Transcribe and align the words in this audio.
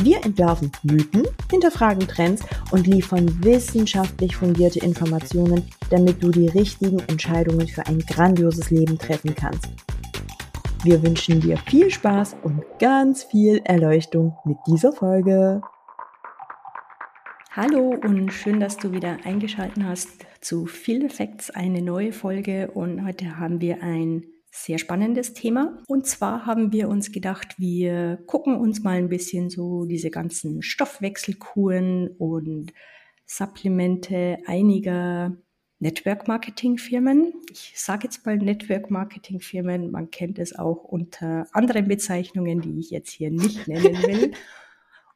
Wir 0.00 0.24
entwerfen 0.24 0.70
Mythen, 0.84 1.26
hinterfragen 1.50 2.06
Trends 2.06 2.44
und 2.70 2.86
liefern 2.86 3.26
wissenschaftlich 3.42 4.36
fundierte 4.36 4.78
Informationen, 4.78 5.64
damit 5.90 6.22
du 6.22 6.30
die 6.30 6.46
richtigen 6.46 7.00
Entscheidungen 7.08 7.66
für 7.66 7.84
ein 7.84 7.98
grandioses 7.98 8.70
Leben 8.70 8.96
treffen 8.96 9.34
kannst. 9.34 9.68
Wir 10.84 11.02
wünschen 11.02 11.40
dir 11.40 11.56
viel 11.56 11.90
Spaß 11.90 12.36
und 12.44 12.62
ganz 12.78 13.24
viel 13.24 13.60
Erleuchtung 13.64 14.36
mit 14.44 14.58
dieser 14.68 14.92
Folge. 14.92 15.62
Hallo 17.50 17.96
und 18.00 18.32
schön, 18.32 18.60
dass 18.60 18.76
du 18.76 18.92
wieder 18.92 19.16
eingeschaltet 19.24 19.82
hast 19.82 20.26
zu 20.40 20.66
Field 20.66 21.02
Effects, 21.02 21.50
eine 21.50 21.82
neue 21.82 22.12
Folge. 22.12 22.70
Und 22.72 23.04
heute 23.04 23.40
haben 23.40 23.60
wir 23.60 23.82
ein 23.82 24.22
sehr 24.64 24.78
spannendes 24.78 25.32
Thema. 25.34 25.78
Und 25.86 26.06
zwar 26.06 26.46
haben 26.46 26.72
wir 26.72 26.88
uns 26.88 27.12
gedacht, 27.12 27.54
wir 27.58 28.18
gucken 28.26 28.56
uns 28.56 28.82
mal 28.82 28.96
ein 28.96 29.08
bisschen 29.08 29.50
so 29.50 29.84
diese 29.84 30.10
ganzen 30.10 30.62
Stoffwechselkuren 30.62 32.08
und 32.18 32.72
Supplemente 33.26 34.38
einiger 34.46 35.36
Network-Marketing-Firmen. 35.80 37.34
Ich 37.52 37.74
sage 37.76 38.04
jetzt 38.04 38.26
mal 38.26 38.36
Network-Marketing-Firmen, 38.36 39.90
man 39.90 40.10
kennt 40.10 40.38
es 40.38 40.58
auch 40.58 40.82
unter 40.84 41.46
anderen 41.52 41.86
Bezeichnungen, 41.86 42.60
die 42.60 42.80
ich 42.80 42.90
jetzt 42.90 43.10
hier 43.10 43.30
nicht 43.30 43.68
nennen 43.68 44.02
will. 44.02 44.32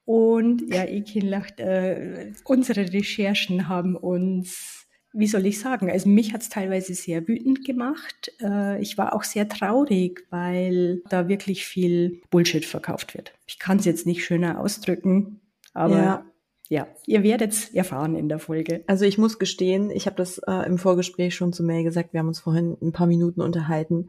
Und 0.05 0.62
ja, 0.72 0.84
Ekin 0.84 1.28
lacht, 1.28 1.61
äh, 1.61 2.33
unsere 2.45 2.92
Recherchen 2.92 3.69
haben 3.69 3.95
uns, 3.95 4.89
wie 5.12 5.27
soll 5.27 5.46
ich 5.46 5.60
sagen, 5.60 5.91
also 5.91 6.08
mich 6.08 6.32
hat 6.32 6.42
es 6.42 6.48
teilweise 6.48 6.94
sehr 6.94 7.27
wütend 7.28 7.64
gemacht. 7.64 8.32
Äh, 8.41 8.80
ich 8.80 8.96
war 8.98 9.14
auch 9.14 9.24
sehr 9.24 9.48
traurig, 9.48 10.27
weil 10.30 11.02
da 11.08 11.28
wirklich 11.28 11.64
viel 11.66 12.22
Bullshit 12.30 12.64
verkauft 12.64 13.14
wird. 13.14 13.33
Ich 13.46 13.58
kann 13.58 13.78
es 13.78 13.84
jetzt 13.84 14.06
nicht 14.06 14.24
schöner 14.24 14.60
ausdrücken, 14.60 15.40
aber 15.74 15.96
ja 15.96 16.24
ja, 16.72 16.88
ihr 17.05 17.22
werdet 17.22 17.52
es 17.52 17.74
erfahren 17.74 18.16
in 18.16 18.30
der 18.30 18.38
Folge. 18.38 18.83
Also 18.86 19.05
ich 19.05 19.18
muss 19.18 19.38
gestehen, 19.38 19.90
ich 19.90 20.06
habe 20.06 20.16
das 20.16 20.38
äh, 20.38 20.66
im 20.66 20.78
Vorgespräch 20.78 21.34
schon 21.34 21.52
zu 21.52 21.62
Mail 21.62 21.84
gesagt, 21.84 22.14
wir 22.14 22.20
haben 22.20 22.28
uns 22.28 22.40
vorhin 22.40 22.78
ein 22.80 22.92
paar 22.92 23.06
Minuten 23.06 23.42
unterhalten. 23.42 24.08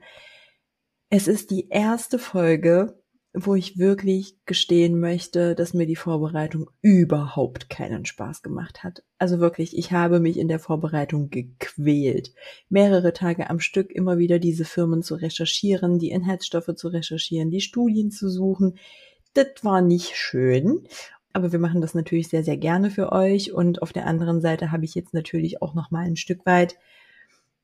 Es 1.09 1.27
ist 1.27 1.51
die 1.51 1.67
erste 1.67 2.17
Folge, 2.17 3.02
wo 3.33 3.55
ich 3.55 3.79
wirklich 3.79 4.37
gestehen 4.45 4.99
möchte, 4.99 5.55
dass 5.55 5.73
mir 5.73 5.87
die 5.87 5.95
Vorbereitung 5.95 6.69
überhaupt 6.81 7.69
keinen 7.69 8.05
Spaß 8.05 8.43
gemacht 8.43 8.83
hat. 8.83 9.03
Also 9.17 9.39
wirklich, 9.39 9.75
ich 9.75 9.91
habe 9.91 10.19
mich 10.19 10.37
in 10.37 10.47
der 10.47 10.59
Vorbereitung 10.59 11.31
gequält. 11.31 12.33
Mehrere 12.69 13.11
Tage 13.11 13.49
am 13.49 13.59
Stück 13.59 13.91
immer 13.91 14.19
wieder 14.19 14.37
diese 14.37 14.65
Firmen 14.65 15.01
zu 15.01 15.15
recherchieren, 15.15 15.97
die 15.97 16.11
Inhaltsstoffe 16.11 16.75
zu 16.75 16.89
recherchieren, 16.89 17.49
die 17.49 17.61
Studien 17.61 18.11
zu 18.11 18.29
suchen. 18.29 18.77
Das 19.33 19.47
war 19.63 19.81
nicht 19.81 20.15
schön. 20.15 20.87
Aber 21.33 21.51
wir 21.51 21.59
machen 21.59 21.81
das 21.81 21.95
natürlich 21.95 22.27
sehr, 22.27 22.43
sehr 22.43 22.57
gerne 22.57 22.91
für 22.91 23.11
euch. 23.11 23.51
Und 23.51 23.81
auf 23.81 23.91
der 23.91 24.05
anderen 24.05 24.41
Seite 24.41 24.71
habe 24.71 24.85
ich 24.85 24.93
jetzt 24.93 25.15
natürlich 25.15 25.63
auch 25.63 25.73
noch 25.73 25.89
mal 25.89 26.05
ein 26.05 26.17
Stück 26.17 26.45
weit, 26.45 26.77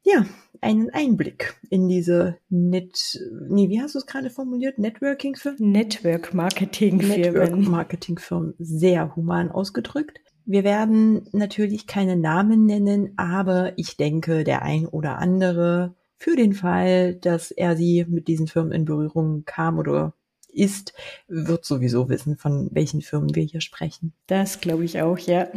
ja, 0.03 0.25
einen 0.61 0.89
Einblick 0.89 1.55
in 1.69 1.87
diese 1.87 2.37
Net, 2.49 3.19
nee, 3.47 3.69
wie 3.69 3.81
hast 3.81 3.95
du 3.95 3.99
es 3.99 4.05
gerade 4.05 4.29
formuliert? 4.29 4.77
Networking-Firmen? 4.77 5.71
Network-Marketing-Firmen. 5.71 7.21
Network-Marketing-Firmen. 7.21 8.53
Sehr 8.59 9.15
human 9.15 9.51
ausgedrückt. 9.51 10.19
Wir 10.45 10.63
werden 10.63 11.27
natürlich 11.31 11.85
keine 11.85 12.15
Namen 12.15 12.65
nennen, 12.65 13.13
aber 13.17 13.73
ich 13.77 13.97
denke, 13.97 14.43
der 14.43 14.63
ein 14.63 14.87
oder 14.87 15.19
andere 15.19 15.95
für 16.17 16.35
den 16.35 16.53
Fall, 16.53 17.15
dass 17.15 17.51
er 17.51 17.77
sie 17.77 18.05
mit 18.09 18.27
diesen 18.27 18.47
Firmen 18.47 18.71
in 18.73 18.85
Berührung 18.85 19.43
kam 19.45 19.77
oder 19.77 20.13
ist, 20.51 20.93
wird 21.27 21.65
sowieso 21.65 22.09
wissen, 22.09 22.35
von 22.37 22.69
welchen 22.71 23.01
Firmen 23.01 23.35
wir 23.35 23.43
hier 23.43 23.61
sprechen. 23.61 24.13
Das 24.27 24.59
glaube 24.59 24.83
ich 24.83 25.01
auch, 25.01 25.19
ja. 25.19 25.47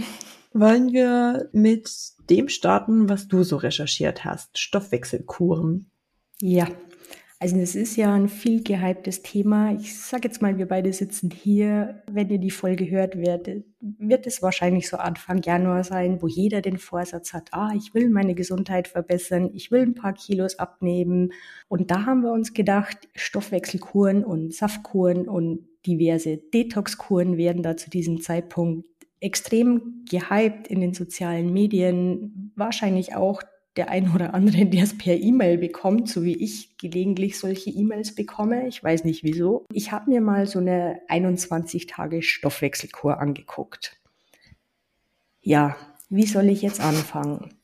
Wollen 0.54 0.92
wir 0.92 1.48
mit 1.52 1.90
dem 2.28 2.48
starten, 2.48 3.08
was 3.08 3.28
du 3.28 3.42
so 3.42 3.56
recherchiert 3.56 4.24
hast? 4.24 4.58
Stoffwechselkuren. 4.58 5.90
Ja, 6.40 6.66
also 7.42 7.56
es 7.56 7.74
ist 7.74 7.96
ja 7.96 8.14
ein 8.14 8.28
viel 8.28 8.62
gehyptes 8.62 9.22
Thema. 9.22 9.72
Ich 9.72 9.98
sage 9.98 10.28
jetzt 10.28 10.42
mal, 10.42 10.58
wir 10.58 10.68
beide 10.68 10.92
sitzen 10.92 11.28
hier. 11.28 12.00
Wenn 12.08 12.28
ihr 12.28 12.38
die 12.38 12.52
Folge 12.52 12.88
hört, 12.88 13.18
wird, 13.18 13.48
wird 13.80 14.28
es 14.28 14.42
wahrscheinlich 14.42 14.88
so 14.88 14.96
Anfang 14.96 15.42
Januar 15.42 15.82
sein, 15.82 16.22
wo 16.22 16.28
jeder 16.28 16.60
den 16.60 16.78
Vorsatz 16.78 17.32
hat, 17.32 17.48
ah, 17.50 17.72
ich 17.76 17.94
will 17.94 18.10
meine 18.10 18.36
Gesundheit 18.36 18.86
verbessern, 18.86 19.50
ich 19.54 19.72
will 19.72 19.82
ein 19.82 19.96
paar 19.96 20.12
Kilos 20.12 20.60
abnehmen. 20.60 21.32
Und 21.66 21.90
da 21.90 22.06
haben 22.06 22.22
wir 22.22 22.30
uns 22.30 22.54
gedacht, 22.54 23.08
Stoffwechselkuren 23.16 24.24
und 24.24 24.54
Saftkuren 24.54 25.26
und 25.28 25.66
diverse 25.84 26.36
Detoxkuren 26.36 27.36
werden 27.38 27.64
da 27.64 27.76
zu 27.76 27.90
diesem 27.90 28.20
Zeitpunkt 28.20 28.86
extrem 29.22 30.04
gehypt 30.10 30.68
in 30.68 30.80
den 30.80 30.94
sozialen 30.94 31.52
Medien, 31.52 32.52
wahrscheinlich 32.56 33.14
auch 33.14 33.42
der 33.76 33.88
ein 33.88 34.12
oder 34.14 34.34
andere, 34.34 34.66
der 34.66 34.82
es 34.82 34.98
per 34.98 35.16
E-Mail 35.16 35.58
bekommt, 35.58 36.08
so 36.08 36.24
wie 36.24 36.36
ich 36.36 36.76
gelegentlich 36.76 37.38
solche 37.38 37.70
E-Mails 37.70 38.14
bekomme. 38.14 38.66
Ich 38.68 38.82
weiß 38.82 39.04
nicht 39.04 39.22
wieso. 39.22 39.64
Ich 39.72 39.92
habe 39.92 40.10
mir 40.10 40.20
mal 40.20 40.46
so 40.46 40.58
eine 40.58 41.00
21 41.08 41.86
Tage 41.86 42.22
Stoffwechselkur 42.22 43.18
angeguckt. 43.18 43.96
Ja, 45.40 45.76
wie 46.08 46.26
soll 46.26 46.48
ich 46.50 46.62
jetzt 46.62 46.80
anfangen? 46.80 47.54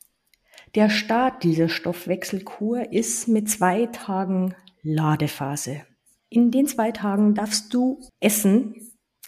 Der 0.74 0.90
Start 0.90 1.44
dieser 1.44 1.68
Stoffwechselkur 1.68 2.92
ist 2.92 3.28
mit 3.28 3.48
zwei 3.48 3.86
Tagen 3.86 4.54
Ladephase. 4.82 5.82
In 6.28 6.50
den 6.50 6.66
zwei 6.66 6.92
Tagen 6.92 7.34
darfst 7.34 7.72
du 7.72 8.00
essen, 8.20 8.74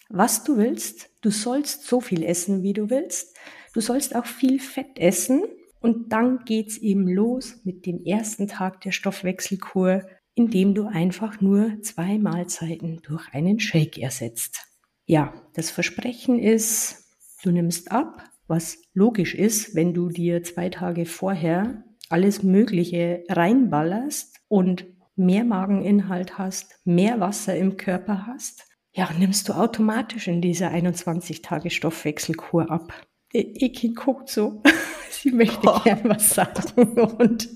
was 0.09 0.45
du 0.45 0.57
willst. 0.59 1.10
Du 1.21 1.31
sollst 1.31 1.87
so 1.87 2.01
viel 2.01 2.23
essen, 2.23 2.63
wie 2.63 2.73
du 2.73 2.89
willst. 2.89 3.37
Du 3.75 3.81
sollst 3.81 4.15
auch 4.17 4.27
viel 4.27 4.59
Fett 4.59 4.99
essen 4.99 5.43
und 5.81 6.13
dann 6.13 6.45
geht's 6.45 6.79
eben 6.79 7.09
los 7.09 7.61
mit 7.65 7.87
dem 7.87 8.05
ersten 8.05 8.49
Tag 8.49 8.81
der 8.81 8.93
Stoffwechselkur, 8.93 10.03
indem 10.35 10.75
du 10.75 10.87
einfach 10.87 11.41
nur 11.41 11.83
zwei 11.83 12.19
Mahlzeiten 12.19 13.01
durch 13.03 13.33
einen 13.33 13.61
Shake 13.61 13.99
ersetzt. 13.99 14.65
Ja, 15.07 15.35
das 15.55 15.71
Versprechen 15.71 16.39
ist, 16.39 17.05
du 17.43 17.51
nimmst 17.51 17.91
ab, 17.93 18.25
was 18.47 18.79
logisch 18.95 19.35
ist, 19.35 19.75
wenn 19.75 19.93
du 19.93 20.09
dir 20.09 20.43
zwei 20.43 20.69
Tage 20.71 21.05
vorher 21.05 21.85
alles 22.09 22.43
Mögliche 22.43 23.25
reinballerst 23.29 24.37
und 24.49 24.87
mehr 25.17 25.45
Mageninhalt 25.45 26.39
hast, 26.39 26.81
mehr 26.85 27.21
Wasser 27.21 27.57
im 27.57 27.77
Körper 27.77 28.27
hast, 28.27 28.70
ja, 28.93 29.09
nimmst 29.17 29.49
du 29.49 29.53
automatisch 29.53 30.29
in 30.29 30.41
dieser 30.41 30.71
21 30.71 31.43
Tage 31.43 31.71
Stoffwechselkur 31.71 32.71
ab. 32.71 32.93
Ekin 33.33 33.95
guckt 33.95 34.29
so. 34.29 34.63
Sie 35.11 35.31
möchte 35.31 35.69
oh. 35.69 35.81
gern 35.85 36.01
was 36.05 36.35
sagen. 36.35 36.99
Und 37.19 37.49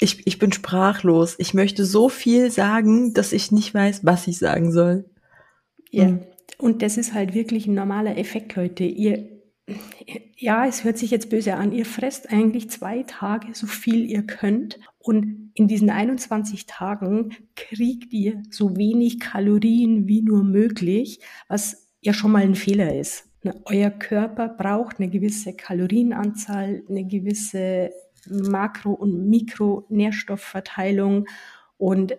ich, 0.00 0.26
ich 0.26 0.38
bin 0.38 0.52
sprachlos. 0.52 1.34
Ich 1.38 1.54
möchte 1.54 1.84
so 1.84 2.08
viel 2.08 2.50
sagen, 2.50 3.14
dass 3.14 3.32
ich 3.32 3.50
nicht 3.50 3.74
weiß, 3.74 4.04
was 4.04 4.26
ich 4.26 4.38
sagen 4.38 4.70
soll. 4.72 5.10
Ja. 5.90 6.08
Mhm. 6.08 6.20
Und 6.58 6.82
das 6.82 6.96
ist 6.96 7.14
halt 7.14 7.34
wirklich 7.34 7.66
ein 7.66 7.74
normaler 7.74 8.16
Effekt, 8.16 8.54
Leute. 8.54 8.84
Ihr, 8.84 9.28
ja, 10.36 10.66
es 10.66 10.84
hört 10.84 10.98
sich 10.98 11.10
jetzt 11.10 11.30
böse 11.30 11.54
an. 11.54 11.72
Ihr 11.72 11.86
fresst 11.86 12.30
eigentlich 12.30 12.70
zwei 12.70 13.02
Tage 13.02 13.54
so 13.54 13.66
viel 13.66 14.04
ihr 14.08 14.22
könnt. 14.22 14.78
Und 15.04 15.50
in 15.52 15.68
diesen 15.68 15.90
21 15.90 16.64
Tagen 16.64 17.36
kriegt 17.56 18.14
ihr 18.14 18.42
so 18.50 18.74
wenig 18.74 19.20
Kalorien 19.20 20.08
wie 20.08 20.22
nur 20.22 20.42
möglich, 20.42 21.20
was 21.46 21.90
ja 22.00 22.14
schon 22.14 22.32
mal 22.32 22.42
ein 22.42 22.54
Fehler 22.54 22.98
ist. 22.98 23.28
Ne, 23.42 23.54
euer 23.66 23.90
Körper 23.90 24.48
braucht 24.48 24.98
eine 24.98 25.10
gewisse 25.10 25.54
Kalorienanzahl, 25.54 26.82
eine 26.88 27.04
gewisse 27.04 27.90
Makro- 28.30 28.94
und 28.94 29.28
Mikronährstoffverteilung 29.28 31.26
und 31.76 32.16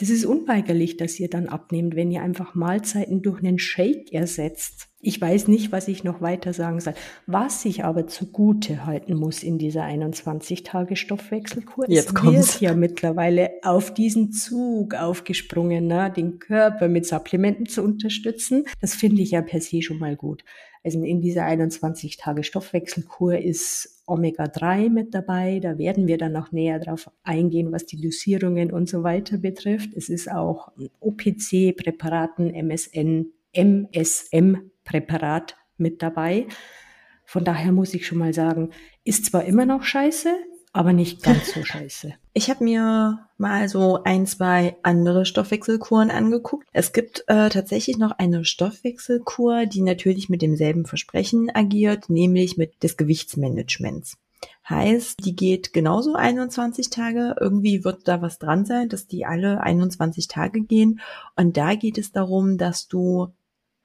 das 0.00 0.08
ist 0.08 0.24
unweigerlich, 0.24 0.96
dass 0.96 1.20
ihr 1.20 1.28
dann 1.28 1.46
abnehmt, 1.46 1.94
wenn 1.94 2.10
ihr 2.10 2.22
einfach 2.22 2.54
Mahlzeiten 2.54 3.20
durch 3.20 3.40
einen 3.40 3.58
Shake 3.58 4.12
ersetzt. 4.12 4.88
Ich 5.02 5.20
weiß 5.20 5.48
nicht, 5.48 5.72
was 5.72 5.88
ich 5.88 6.04
noch 6.04 6.22
weiter 6.22 6.54
sagen 6.54 6.80
soll. 6.80 6.94
Was 7.26 7.64
ich 7.64 7.84
aber 7.84 8.06
zugute 8.06 8.86
halten 8.86 9.14
muss 9.14 9.42
in 9.42 9.58
dieser 9.58 9.84
21-Tage-Stoffwechselkur, 9.84 11.86
Jetzt 11.88 12.08
es 12.08 12.14
kommt's. 12.14 12.54
wird 12.54 12.60
ja 12.60 12.74
mittlerweile 12.74 13.50
auf 13.62 13.94
diesen 13.94 14.32
Zug 14.32 14.94
aufgesprungen, 14.94 15.86
ne? 15.86 16.12
den 16.14 16.38
Körper 16.38 16.88
mit 16.88 17.06
Supplementen 17.06 17.66
zu 17.66 17.82
unterstützen. 17.82 18.64
Das 18.80 18.94
finde 18.94 19.22
ich 19.22 19.30
ja 19.32 19.42
per 19.42 19.60
se 19.60 19.82
schon 19.82 19.98
mal 19.98 20.16
gut. 20.16 20.44
Also 20.82 21.02
in 21.02 21.20
dieser 21.20 21.46
21-Tage-Stoffwechselkur 21.46 23.38
ist 23.38 24.02
Omega-3 24.06 24.88
mit 24.88 25.14
dabei. 25.14 25.60
Da 25.60 25.76
werden 25.76 26.06
wir 26.06 26.16
dann 26.16 26.32
noch 26.32 26.52
näher 26.52 26.78
drauf 26.78 27.10
eingehen, 27.22 27.70
was 27.70 27.84
die 27.84 28.00
Dosierungen 28.00 28.72
und 28.72 28.88
so 28.88 29.02
weiter 29.02 29.36
betrifft. 29.36 29.90
Es 29.94 30.08
ist 30.08 30.30
auch 30.30 30.72
OPC-Präparaten, 31.00 32.54
MSN, 32.54 33.26
MSM-Präparat 33.52 35.56
mit 35.76 36.02
dabei. 36.02 36.46
Von 37.24 37.44
daher 37.44 37.72
muss 37.72 37.94
ich 37.94 38.06
schon 38.06 38.18
mal 38.18 38.32
sagen, 38.32 38.70
ist 39.04 39.26
zwar 39.26 39.44
immer 39.44 39.66
noch 39.66 39.82
scheiße, 39.82 40.34
aber 40.72 40.92
nicht 40.92 41.22
ganz 41.22 41.52
so 41.52 41.64
scheiße. 41.64 42.14
Ich 42.32 42.48
habe 42.48 42.62
mir 42.64 43.26
mal 43.38 43.68
so 43.68 44.02
ein, 44.04 44.26
zwei 44.26 44.76
andere 44.82 45.26
Stoffwechselkuren 45.26 46.10
angeguckt. 46.10 46.68
Es 46.72 46.92
gibt 46.92 47.24
äh, 47.26 47.48
tatsächlich 47.48 47.98
noch 47.98 48.12
eine 48.12 48.44
Stoffwechselkur, 48.44 49.66
die 49.66 49.82
natürlich 49.82 50.28
mit 50.28 50.42
demselben 50.42 50.86
Versprechen 50.86 51.50
agiert, 51.52 52.08
nämlich 52.08 52.56
mit 52.56 52.82
des 52.82 52.96
Gewichtsmanagements. 52.96 54.16
Heißt, 54.68 55.24
die 55.24 55.34
geht 55.34 55.72
genauso 55.72 56.14
21 56.14 56.90
Tage. 56.90 57.34
Irgendwie 57.40 57.84
wird 57.84 58.06
da 58.06 58.22
was 58.22 58.38
dran 58.38 58.64
sein, 58.64 58.88
dass 58.88 59.08
die 59.08 59.26
alle 59.26 59.60
21 59.62 60.28
Tage 60.28 60.62
gehen. 60.62 61.00
Und 61.34 61.56
da 61.56 61.74
geht 61.74 61.98
es 61.98 62.12
darum, 62.12 62.56
dass 62.56 62.86
du, 62.86 63.32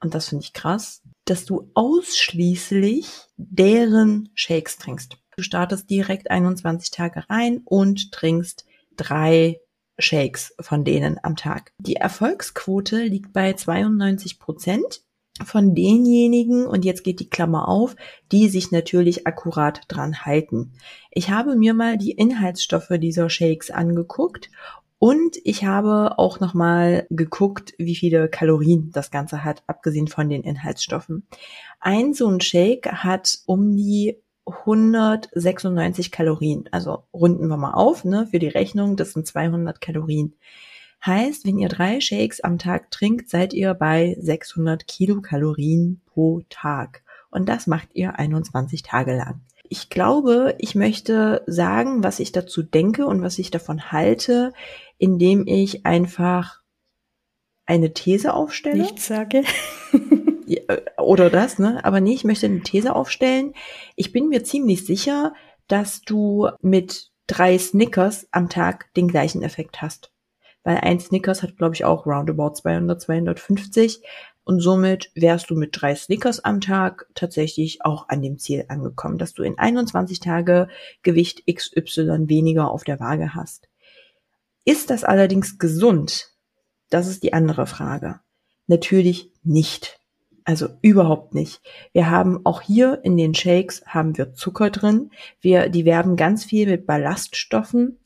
und 0.00 0.14
das 0.14 0.28
finde 0.28 0.44
ich 0.44 0.52
krass, 0.52 1.02
dass 1.24 1.44
du 1.44 1.68
ausschließlich 1.74 3.08
deren 3.36 4.30
Shakes 4.34 4.78
trinkst. 4.78 5.18
Du 5.38 5.42
startest 5.42 5.90
direkt 5.90 6.30
21 6.30 6.90
Tage 6.90 7.24
rein 7.28 7.60
und 7.66 8.10
trinkst 8.10 8.64
drei 8.96 9.60
Shakes 9.98 10.54
von 10.60 10.82
denen 10.82 11.18
am 11.22 11.36
Tag. 11.36 11.72
Die 11.78 11.96
Erfolgsquote 11.96 13.02
liegt 13.04 13.34
bei 13.34 13.52
92 13.52 14.38
Prozent 14.38 15.02
von 15.44 15.74
denjenigen, 15.74 16.66
und 16.66 16.86
jetzt 16.86 17.04
geht 17.04 17.20
die 17.20 17.28
Klammer 17.28 17.68
auf, 17.68 17.96
die 18.32 18.48
sich 18.48 18.72
natürlich 18.72 19.26
akkurat 19.26 19.82
dran 19.88 20.24
halten. 20.24 20.72
Ich 21.10 21.28
habe 21.28 21.54
mir 21.54 21.74
mal 21.74 21.98
die 21.98 22.12
Inhaltsstoffe 22.12 22.92
dieser 22.98 23.28
Shakes 23.28 23.70
angeguckt 23.70 24.50
und 24.98 25.36
ich 25.44 25.66
habe 25.66 26.18
auch 26.18 26.40
nochmal 26.40 27.06
geguckt, 27.10 27.74
wie 27.76 27.96
viele 27.96 28.30
Kalorien 28.30 28.90
das 28.92 29.10
Ganze 29.10 29.44
hat, 29.44 29.62
abgesehen 29.66 30.08
von 30.08 30.30
den 30.30 30.42
Inhaltsstoffen. 30.42 31.26
Ein 31.78 32.14
so 32.14 32.26
ein 32.28 32.40
Shake 32.40 32.90
hat 32.90 33.40
um 33.44 33.76
die 33.76 34.16
196 34.46 36.10
Kalorien. 36.10 36.68
Also 36.70 37.04
runden 37.12 37.48
wir 37.48 37.56
mal 37.56 37.72
auf, 37.72 38.04
ne, 38.04 38.26
für 38.30 38.38
die 38.38 38.48
Rechnung, 38.48 38.96
das 38.96 39.12
sind 39.12 39.26
200 39.26 39.80
Kalorien. 39.80 40.34
Heißt, 41.04 41.46
wenn 41.46 41.58
ihr 41.58 41.68
drei 41.68 42.00
Shakes 42.00 42.40
am 42.40 42.58
Tag 42.58 42.90
trinkt, 42.90 43.28
seid 43.28 43.52
ihr 43.52 43.74
bei 43.74 44.16
600 44.18 44.86
Kilokalorien 44.86 46.00
pro 46.06 46.42
Tag. 46.48 47.02
Und 47.30 47.48
das 47.48 47.66
macht 47.66 47.88
ihr 47.92 48.18
21 48.18 48.82
Tage 48.82 49.16
lang. 49.16 49.42
Ich 49.68 49.90
glaube, 49.90 50.54
ich 50.58 50.74
möchte 50.74 51.42
sagen, 51.46 52.02
was 52.04 52.20
ich 52.20 52.32
dazu 52.32 52.62
denke 52.62 53.06
und 53.06 53.22
was 53.22 53.38
ich 53.38 53.50
davon 53.50 53.90
halte, 53.90 54.52
indem 54.96 55.46
ich 55.46 55.84
einfach 55.84 56.62
eine 57.66 57.92
These 57.92 58.32
aufstelle. 58.32 58.82
Nichts 58.82 59.06
sage. 59.06 59.42
Oder 61.06 61.30
das, 61.30 61.58
ne? 61.58 61.84
Aber 61.84 62.00
nee, 62.00 62.14
ich 62.14 62.24
möchte 62.24 62.46
eine 62.46 62.60
These 62.60 62.94
aufstellen. 62.94 63.54
Ich 63.94 64.12
bin 64.12 64.28
mir 64.28 64.44
ziemlich 64.44 64.84
sicher, 64.84 65.34
dass 65.68 66.02
du 66.02 66.48
mit 66.60 67.10
drei 67.26 67.58
Snickers 67.58 68.28
am 68.30 68.48
Tag 68.48 68.92
den 68.94 69.08
gleichen 69.08 69.42
Effekt 69.42 69.82
hast. 69.82 70.12
Weil 70.62 70.78
ein 70.78 71.00
Snickers 71.00 71.42
hat, 71.42 71.56
glaube 71.56 71.74
ich, 71.74 71.84
auch 71.84 72.06
roundabout 72.06 72.54
200, 72.54 73.00
250. 73.00 74.02
Und 74.44 74.60
somit 74.60 75.10
wärst 75.14 75.50
du 75.50 75.56
mit 75.56 75.70
drei 75.72 75.94
Snickers 75.94 76.44
am 76.44 76.60
Tag 76.60 77.08
tatsächlich 77.14 77.84
auch 77.84 78.08
an 78.08 78.22
dem 78.22 78.38
Ziel 78.38 78.64
angekommen, 78.68 79.18
dass 79.18 79.32
du 79.32 79.42
in 79.42 79.58
21 79.58 80.20
Tage 80.20 80.68
Gewicht 81.02 81.44
XY 81.52 82.28
weniger 82.28 82.70
auf 82.70 82.84
der 82.84 83.00
Waage 83.00 83.34
hast. 83.34 83.68
Ist 84.64 84.90
das 84.90 85.04
allerdings 85.04 85.58
gesund? 85.58 86.32
Das 86.90 87.08
ist 87.08 87.22
die 87.22 87.32
andere 87.32 87.66
Frage. 87.66 88.20
Natürlich 88.66 89.32
nicht. 89.42 90.00
Also 90.46 90.68
überhaupt 90.80 91.34
nicht. 91.34 91.60
Wir 91.92 92.08
haben 92.08 92.40
auch 92.44 92.60
hier 92.60 93.00
in 93.02 93.16
den 93.16 93.34
Shakes 93.34 93.82
haben 93.84 94.16
wir 94.16 94.32
Zucker 94.32 94.70
drin. 94.70 95.10
Wir, 95.40 95.68
die 95.68 95.84
werben 95.84 96.14
ganz 96.14 96.44
viel 96.44 96.68
mit 96.70 96.86
Ballaststoffen. 96.86 97.98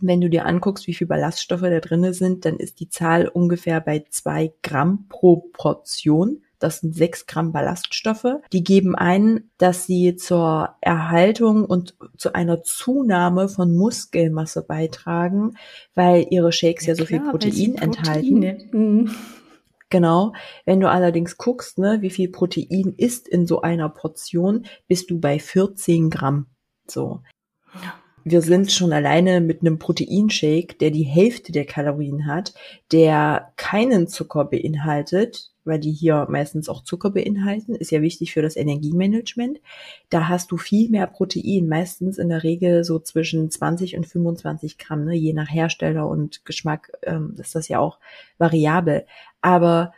Wenn 0.00 0.22
du 0.22 0.30
dir 0.30 0.46
anguckst, 0.46 0.86
wie 0.86 0.94
viel 0.94 1.06
Ballaststoffe 1.06 1.60
da 1.60 1.80
drinne 1.80 2.14
sind, 2.14 2.46
dann 2.46 2.56
ist 2.56 2.80
die 2.80 2.88
Zahl 2.88 3.28
ungefähr 3.28 3.82
bei 3.82 4.02
zwei 4.08 4.54
Gramm 4.62 5.06
pro 5.10 5.50
Portion. 5.52 6.40
Das 6.58 6.80
sind 6.80 6.94
sechs 6.94 7.26
Gramm 7.26 7.52
Ballaststoffe. 7.52 8.38
Die 8.54 8.64
geben 8.64 8.94
ein, 8.94 9.50
dass 9.58 9.84
sie 9.84 10.16
zur 10.16 10.76
Erhaltung 10.80 11.66
und 11.66 11.96
zu 12.16 12.32
einer 12.32 12.62
Zunahme 12.62 13.50
von 13.50 13.76
Muskelmasse 13.76 14.62
beitragen, 14.62 15.58
weil 15.94 16.26
ihre 16.30 16.50
Shakes 16.50 16.86
ja, 16.86 16.94
ja 16.94 16.96
so 16.96 17.04
klar, 17.04 17.20
viel 17.20 17.30
Protein 17.30 17.74
enthalten. 17.74 18.68
Mhm. 18.72 19.10
Genau. 19.94 20.32
Wenn 20.64 20.80
du 20.80 20.90
allerdings 20.90 21.36
guckst, 21.36 21.78
ne, 21.78 21.98
wie 22.00 22.10
viel 22.10 22.28
Protein 22.28 22.94
ist 22.96 23.28
in 23.28 23.46
so 23.46 23.60
einer 23.60 23.88
Portion, 23.88 24.66
bist 24.88 25.08
du 25.08 25.20
bei 25.20 25.38
14 25.38 26.10
Gramm. 26.10 26.46
So. 26.88 27.20
Wir 28.24 28.42
sind 28.42 28.72
schon 28.72 28.92
alleine 28.92 29.40
mit 29.40 29.60
einem 29.60 29.78
Proteinshake, 29.78 30.78
der 30.80 30.90
die 30.90 31.04
Hälfte 31.04 31.52
der 31.52 31.64
Kalorien 31.64 32.26
hat, 32.26 32.54
der 32.90 33.52
keinen 33.54 34.08
Zucker 34.08 34.46
beinhaltet, 34.46 35.52
weil 35.64 35.78
die 35.78 35.92
hier 35.92 36.26
meistens 36.30 36.68
auch 36.68 36.82
Zucker 36.82 37.10
beinhalten, 37.10 37.74
ist 37.74 37.90
ja 37.90 38.02
wichtig 38.02 38.32
für 38.32 38.42
das 38.42 38.56
Energiemanagement. 38.56 39.60
Da 40.10 40.28
hast 40.28 40.50
du 40.50 40.56
viel 40.56 40.90
mehr 40.90 41.06
Protein, 41.06 41.68
meistens 41.68 42.18
in 42.18 42.28
der 42.28 42.42
Regel 42.42 42.84
so 42.84 42.98
zwischen 42.98 43.50
20 43.50 43.96
und 43.96 44.06
25 44.06 44.78
Gramm, 44.78 45.04
ne? 45.04 45.14
je 45.14 45.32
nach 45.32 45.50
Hersteller 45.50 46.08
und 46.08 46.44
Geschmack 46.44 46.92
ähm, 47.02 47.34
ist 47.38 47.54
das 47.54 47.68
ja 47.68 47.78
auch 47.78 47.98
variabel. 48.38 49.06
Aber 49.40 49.92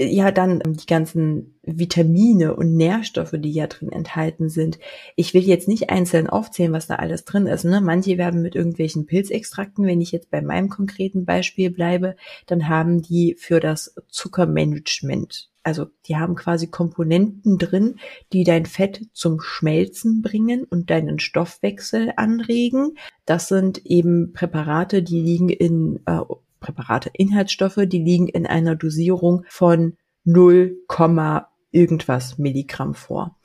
ja, 0.00 0.30
dann 0.30 0.62
die 0.64 0.86
ganzen 0.86 1.58
Vitamine 1.64 2.54
und 2.54 2.76
Nährstoffe, 2.76 3.34
die 3.34 3.50
ja 3.50 3.66
drin 3.66 3.90
enthalten 3.90 4.48
sind. 4.48 4.78
Ich 5.16 5.34
will 5.34 5.42
jetzt 5.42 5.66
nicht 5.66 5.90
einzeln 5.90 6.28
aufzählen, 6.28 6.72
was 6.72 6.86
da 6.86 6.96
alles 6.96 7.24
drin 7.24 7.46
ist. 7.46 7.64
Ne? 7.64 7.80
Manche 7.80 8.16
werden 8.16 8.40
mit 8.40 8.54
irgendwelchen 8.54 9.06
Pilzextrakten, 9.06 9.84
wenn 9.86 10.00
ich 10.00 10.12
jetzt 10.12 10.30
bei 10.30 10.40
meinem 10.40 10.68
konkreten 10.68 11.24
Beispiel 11.24 11.70
bleibe, 11.70 12.14
dann 12.46 12.68
haben 12.68 13.02
die 13.02 13.34
für 13.38 13.58
das 13.58 13.96
Zuckermanagement, 14.08 15.50
also 15.64 15.86
die 16.06 16.16
haben 16.16 16.36
quasi 16.36 16.68
Komponenten 16.68 17.58
drin, 17.58 17.96
die 18.32 18.44
dein 18.44 18.66
Fett 18.66 19.06
zum 19.12 19.40
Schmelzen 19.40 20.22
bringen 20.22 20.64
und 20.64 20.90
deinen 20.90 21.18
Stoffwechsel 21.18 22.12
anregen. 22.16 22.96
Das 23.26 23.48
sind 23.48 23.84
eben 23.84 24.32
Präparate, 24.32 25.02
die 25.02 25.20
liegen 25.20 25.48
in 25.48 26.00
äh, 26.06 26.20
Präparate, 26.60 27.10
Inhaltsstoffe, 27.12 27.80
die 27.86 28.02
liegen 28.02 28.28
in 28.28 28.46
einer 28.46 28.76
Dosierung 28.76 29.44
von 29.48 29.96
0, 30.24 30.76
irgendwas 31.70 32.38
Milligramm 32.38 32.94
vor. 32.94 33.36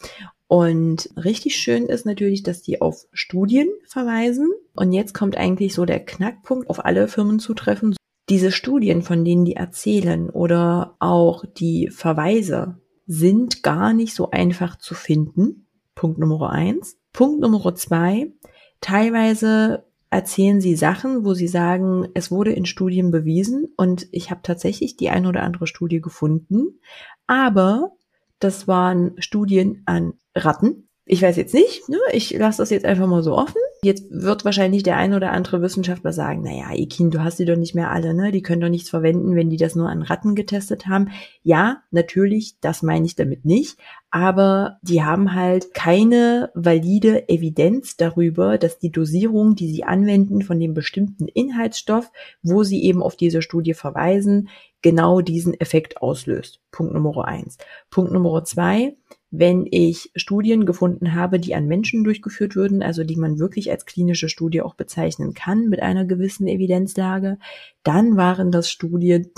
Und 0.48 1.10
richtig 1.17 1.55
schön 1.55 1.88
ist 1.88 2.05
natürlich, 2.05 2.43
dass 2.43 2.62
die 2.62 2.79
auf 2.82 3.08
Studien 3.12 3.67
verweisen. 3.88 4.51
Und 4.75 4.91
jetzt 4.91 5.13
kommt 5.13 5.36
eigentlich 5.38 5.74
so 5.74 5.86
der 5.86 6.00
Knackpunkt, 6.00 6.70
auf 6.70 6.86
alle 6.86 7.08
Firmen 7.08 7.39
zutreffen. 7.39 7.96
Diese 8.29 8.51
Studien, 8.51 9.01
von 9.01 9.25
denen 9.25 9.46
die 9.46 9.55
erzählen 9.55 10.29
oder 10.29 10.96
auch 11.00 11.43
die 11.58 11.89
Verweise 11.89 12.77
sind 13.05 13.63
gar 13.63 13.93
nicht 13.93 14.13
so 14.13 14.32
einfach 14.32 14.77
zu 14.77 14.96
finden. 14.96 15.67
Punkt 15.96 16.20
Nummer 16.20 16.51
eins. 16.51 16.98
Punkt 17.12 17.41
Nummer 17.41 17.75
zwei. 17.75 18.32
Teilweise 18.79 19.86
erzählen 20.13 20.62
sie 20.62 20.75
Sachen, 20.75 21.25
wo 21.25 21.34
sie 21.34 21.48
sagen, 21.48 22.08
es 22.13 22.32
wurde 22.32 22.51
in 22.53 22.65
Studien 22.65 23.12
bewiesen 23.12 23.74
und 23.77 24.08
ich 24.12 24.32
habe 24.32 24.41
tatsächlich 24.43 24.96
die 24.96 25.10
ein 25.10 25.25
oder 25.25 25.43
andere 25.43 25.67
Studie 25.67 26.01
gefunden, 26.01 26.79
aber 27.27 27.91
das 28.39 28.67
waren 28.67 29.15
Studien 29.17 29.82
an 29.86 30.13
Ratten. 30.36 30.88
Ich 31.05 31.22
weiß 31.22 31.36
jetzt 31.38 31.53
nicht, 31.53 31.89
ne? 31.89 31.98
ich 32.12 32.32
lasse 32.32 32.62
das 32.62 32.70
jetzt 32.70 32.86
einfach 32.86 33.08
mal 33.08 33.24
so 33.24 33.36
offen. 33.36 33.62
Jetzt 33.84 34.06
wird 34.10 34.46
wahrscheinlich 34.46 34.84
der 34.84 34.96
ein 34.98 35.13
oder 35.13 35.32
andere 35.32 35.62
Wissenschaftler 35.62 36.13
sagen, 36.13 36.42
naja, 36.42 36.74
Ekin, 36.74 37.12
du 37.12 37.22
hast 37.22 37.38
die 37.38 37.46
doch 37.46 37.58
nicht 37.58 37.75
mehr 37.75 37.92
alle, 37.92 38.13
ne? 38.13 38.32
Die 38.32 38.42
können 38.42 38.62
doch 38.62 38.70
nichts 38.70 38.90
verwenden, 38.90 39.36
wenn 39.36 39.50
die 39.50 39.58
das 39.58 39.75
nur 39.75 39.90
an 39.90 40.02
Ratten 40.02 40.36
getestet 40.36 40.88
haben. 40.88 41.10
Ja, 41.44 41.84
natürlich, 41.92 42.56
das 42.62 42.82
meine 42.82 43.06
ich 43.06 43.16
damit 43.16 43.44
nicht. 43.44 43.78
Aber 44.10 44.78
die 44.84 45.04
haben 45.04 45.34
halt 45.34 45.74
keine 45.74 46.52
valide 46.54 47.28
Evidenz 47.28 47.98
darüber, 47.98 48.58
dass 48.58 48.80
die 48.80 48.92
Dosierung, 48.92 49.56
die 49.56 49.68
sie 49.68 49.84
anwenden 49.84 50.44
von 50.44 50.60
dem 50.60 50.74
bestimmten 50.74 51.28
Inhaltsstoff, 51.28 52.10
wo 52.42 52.63
sie 52.63 52.84
eben 52.84 53.04
auf 53.04 53.16
diese 53.18 53.42
Studie 53.42 53.74
verweisen, 53.74 54.50
genau 54.82 55.22
diesen 55.22 55.60
Effekt 55.60 56.02
auslöst. 56.02 56.62
Punkt 56.72 56.94
Nummer 56.94 57.25
eins. 57.25 57.58
Punkt 57.90 58.12
Nummer 58.12 58.44
zwei 58.44 58.96
wenn 59.36 59.66
ich 59.72 60.12
Studien 60.16 60.68
gefunden 60.68 61.16
habe, 61.16 61.40
die 61.40 61.56
an 61.56 61.66
Menschen 61.66 62.04
durchgeführt 62.04 62.56
würden, 62.56 62.84
also 62.84 63.04
die 63.04 63.16
man 63.16 63.40
wirklich 63.40 63.72
als 63.72 63.88
klinische 63.88 64.30
Studie 64.30 64.62
auch 64.62 64.75
bezeichnen 64.75 65.34
kann 65.34 65.70
mit 65.70 65.82
einer 65.82 66.06
gewissen 66.06 66.48
Evidenzlage, 66.48 67.40
dann 67.82 68.16
waren 68.16 68.52
das 68.52 68.70
Studien, 68.70 69.32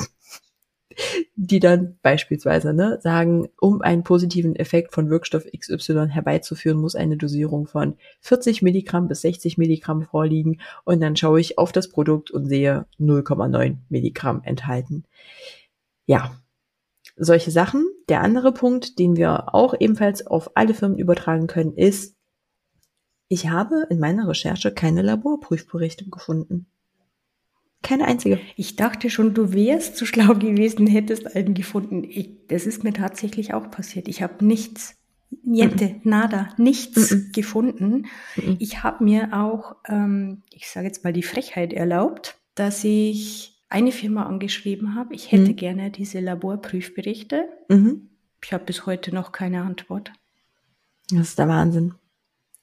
die 1.38 1.62
dann 1.62 1.98
beispielsweise 2.02 2.74
ne, 2.74 3.00
sagen, 3.02 3.48
um 3.58 3.82
einen 3.82 4.04
positiven 4.04 4.58
Effekt 4.58 4.92
von 4.94 5.10
Wirkstoff 5.10 5.46
XY 5.58 6.08
herbeizuführen, 6.10 6.78
muss 6.78 6.96
eine 6.96 7.16
Dosierung 7.16 7.66
von 7.66 7.96
40 8.20 8.64
Milligramm 8.64 9.08
bis 9.08 9.22
60 9.22 9.58
Milligramm 9.58 10.04
vorliegen 10.04 10.60
und 10.84 11.00
dann 11.00 11.16
schaue 11.16 11.40
ich 11.40 11.58
auf 11.58 11.72
das 11.72 11.88
Produkt 11.88 12.32
und 12.32 12.48
sehe 12.48 12.86
0,9 13.00 13.78
Milligramm 13.88 14.42
enthalten. 14.44 15.06
Ja, 16.06 16.36
solche 17.16 17.52
Sachen. 17.52 17.88
Der 18.10 18.22
andere 18.22 18.54
Punkt, 18.54 19.00
den 19.00 19.16
wir 19.16 19.54
auch 19.54 19.74
ebenfalls 19.80 20.26
auf 20.26 20.52
alle 20.56 20.74
Firmen 20.74 20.98
übertragen 20.98 21.48
können, 21.48 21.74
ist, 21.74 22.16
ich 23.28 23.50
habe 23.50 23.88
in 23.90 24.00
meiner 24.00 24.28
Recherche 24.28 24.72
keine 24.72 25.02
Laborprüfberichte 25.02 26.08
gefunden. 26.10 26.68
Keine 27.82 28.06
einzige. 28.06 28.40
Ich 28.56 28.76
dachte 28.76 29.10
schon, 29.10 29.34
du 29.34 29.54
wärst 29.54 29.98
zu 29.98 30.06
schlau 30.06 30.34
gewesen, 30.36 30.88
hättest 30.88 31.36
einen 31.36 31.54
gefunden. 31.54 32.04
Ich, 32.04 32.48
das 32.48 32.66
ist 32.66 32.84
mir 32.84 32.94
tatsächlich 32.94 33.54
auch 33.54 33.70
passiert. 33.70 34.08
Ich 34.08 34.22
habe 34.22 34.44
nichts, 34.46 34.96
niente, 35.44 35.86
mm 35.86 35.88
-mm. 35.88 36.00
nada, 36.04 36.50
nichts 36.58 37.12
mm 37.12 37.32
gefunden. 37.32 38.08
Ich 38.60 38.84
habe 38.84 39.04
mir 39.04 39.34
auch, 39.34 39.76
ähm, 39.88 40.44
ich 40.52 40.70
sage 40.70 40.88
jetzt 40.88 41.04
mal 41.04 41.14
die 41.14 41.24
Frechheit 41.24 41.74
erlaubt, 41.74 42.38
dass 42.56 42.84
ich 42.84 43.55
eine 43.76 43.92
Firma 43.92 44.24
angeschrieben 44.24 44.96
habe, 44.96 45.14
ich 45.14 45.34
hätte 45.34 45.52
mhm. 45.52 45.56
gerne 45.58 45.92
diese 45.92 46.22
Laborprüfberichte. 46.22 47.50
Mhm. 47.68 48.10
Ich 48.42 48.54
habe 48.54 48.64
bis 48.64 48.86
heute 48.86 49.14
noch 49.14 49.34
keine 49.34 49.64
Antwort. 49.64 50.14
Das 51.10 51.28
ist 51.28 51.40
der 51.40 51.50
Wahnsinn. 51.50 51.94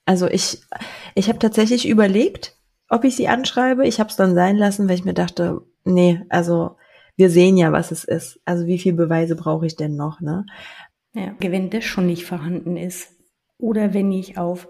Also 0.05 0.27
ich, 0.27 0.63
ich 1.13 1.29
habe 1.29 1.37
tatsächlich 1.37 1.87
überlegt, 1.87 2.57
ob 2.89 3.03
ich 3.03 3.15
sie 3.15 3.27
anschreibe. 3.27 3.87
Ich 3.87 3.99
habe 3.99 4.09
es 4.09 4.15
dann 4.15 4.33
sein 4.33 4.57
lassen, 4.57 4.89
weil 4.89 4.95
ich 4.95 5.05
mir 5.05 5.13
dachte, 5.13 5.61
nee, 5.83 6.19
also 6.29 6.77
wir 7.15 7.29
sehen 7.29 7.57
ja, 7.57 7.71
was 7.71 7.91
es 7.91 8.05
ist. 8.05 8.41
Also 8.43 8.65
wie 8.65 8.79
viel 8.79 8.93
Beweise 8.93 9.35
brauche 9.35 9.67
ich 9.67 9.75
denn 9.75 9.95
noch, 9.95 10.19
ne? 10.19 10.47
Ja, 11.13 11.35
wenn 11.39 11.69
das 11.69 11.83
schon 11.83 12.07
nicht 12.07 12.25
vorhanden 12.25 12.75
ist. 12.75 13.11
Oder 13.59 13.93
wenn 13.93 14.11
ich 14.11 14.39
auf 14.39 14.67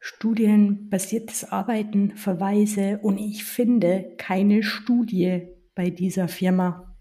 studienbasiertes 0.00 1.44
Arbeiten 1.52 2.16
verweise 2.16 2.98
und 3.02 3.18
ich 3.18 3.44
finde 3.44 4.14
keine 4.16 4.64
Studie, 4.64 5.55
bei 5.76 5.90
dieser 5.90 6.26
Firma, 6.26 6.96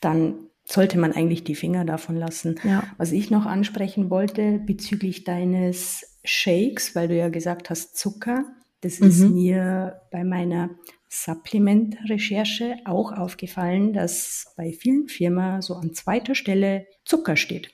dann 0.00 0.34
sollte 0.64 0.98
man 0.98 1.12
eigentlich 1.12 1.42
die 1.42 1.56
Finger 1.56 1.84
davon 1.84 2.14
lassen. 2.14 2.60
Ja. 2.62 2.84
Was 2.96 3.10
ich 3.10 3.30
noch 3.30 3.46
ansprechen 3.46 4.08
wollte 4.08 4.60
bezüglich 4.60 5.24
deines 5.24 6.18
Shakes, 6.22 6.94
weil 6.94 7.08
du 7.08 7.16
ja 7.16 7.28
gesagt 7.28 7.70
hast 7.70 7.96
Zucker, 7.96 8.44
das 8.82 9.00
mhm. 9.00 9.08
ist 9.08 9.20
mir 9.20 10.00
bei 10.12 10.22
meiner 10.22 10.70
Supplement-Recherche 11.08 12.76
auch 12.84 13.12
aufgefallen, 13.12 13.92
dass 13.92 14.54
bei 14.56 14.72
vielen 14.72 15.08
Firmen 15.08 15.60
so 15.60 15.74
an 15.74 15.92
zweiter 15.92 16.36
Stelle 16.36 16.86
Zucker 17.04 17.36
steht. 17.36 17.70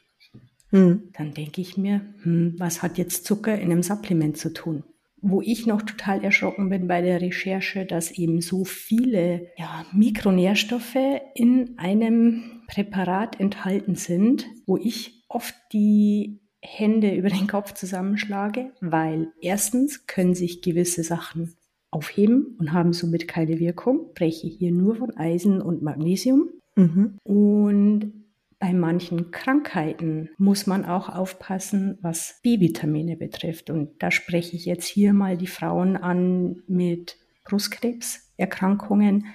Mhm. 0.70 1.10
Dann 1.12 1.34
denke 1.34 1.60
ich 1.60 1.76
mir, 1.76 2.00
hm, 2.22 2.54
was 2.58 2.82
hat 2.82 2.96
jetzt 2.96 3.26
Zucker 3.26 3.58
in 3.58 3.70
einem 3.70 3.82
Supplement 3.82 4.38
zu 4.38 4.52
tun? 4.52 4.84
Wo 5.30 5.42
ich 5.42 5.66
noch 5.66 5.82
total 5.82 6.22
erschrocken 6.22 6.68
bin 6.68 6.86
bei 6.86 7.02
der 7.02 7.20
Recherche, 7.20 7.84
dass 7.84 8.10
eben 8.10 8.40
so 8.40 8.64
viele 8.64 9.48
ja, 9.56 9.84
Mikronährstoffe 9.92 10.96
in 11.34 11.78
einem 11.78 12.62
Präparat 12.68 13.40
enthalten 13.40 13.94
sind, 13.94 14.46
wo 14.66 14.76
ich 14.76 15.24
oft 15.28 15.54
die 15.72 16.40
Hände 16.62 17.14
über 17.14 17.28
den 17.28 17.46
Kopf 17.46 17.74
zusammenschlage, 17.74 18.72
weil 18.80 19.32
erstens 19.40 20.06
können 20.06 20.34
sich 20.34 20.62
gewisse 20.62 21.02
Sachen 21.02 21.54
aufheben 21.90 22.56
und 22.58 22.72
haben 22.72 22.92
somit 22.92 23.28
keine 23.28 23.58
Wirkung. 23.58 24.12
Breche 24.14 24.48
hier 24.48 24.72
nur 24.72 24.96
von 24.96 25.16
Eisen 25.16 25.62
und 25.62 25.82
Magnesium. 25.82 26.50
Mhm. 26.76 27.18
Und 27.22 28.25
bei 28.58 28.72
manchen 28.72 29.30
Krankheiten 29.30 30.30
muss 30.38 30.66
man 30.66 30.84
auch 30.84 31.08
aufpassen, 31.08 31.98
was 32.00 32.40
B-Vitamine 32.42 33.16
betrifft. 33.16 33.70
Und 33.70 34.02
da 34.02 34.10
spreche 34.10 34.56
ich 34.56 34.64
jetzt 34.64 34.86
hier 34.86 35.12
mal 35.12 35.36
die 35.36 35.46
Frauen 35.46 35.96
an 35.96 36.62
mit 36.66 37.18
Brustkrebserkrankungen, 37.44 39.26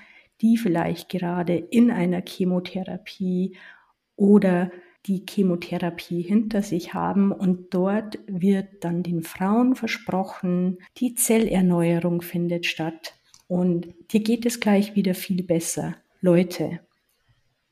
die 0.42 0.58
vielleicht 0.58 1.10
gerade 1.10 1.56
in 1.56 1.92
einer 1.92 2.24
Chemotherapie 2.28 3.56
oder 4.16 4.72
die 5.06 5.24
Chemotherapie 5.28 6.22
hinter 6.22 6.62
sich 6.62 6.94
haben 6.94 7.32
und 7.32 7.74
dort 7.74 8.20
wird 8.28 8.84
dann 8.84 9.02
den 9.02 9.24
Frauen 9.24 9.76
versprochen, 9.76 10.78
die 10.98 11.16
Zellerneuerung 11.16 12.22
findet 12.22 12.66
statt 12.68 13.16
und 13.48 13.88
dir 14.12 14.22
geht 14.22 14.46
es 14.46 14.60
gleich 14.60 14.96
wieder 14.96 15.16
viel 15.16 15.44
besser. 15.44 15.96
Leute, 16.22 16.82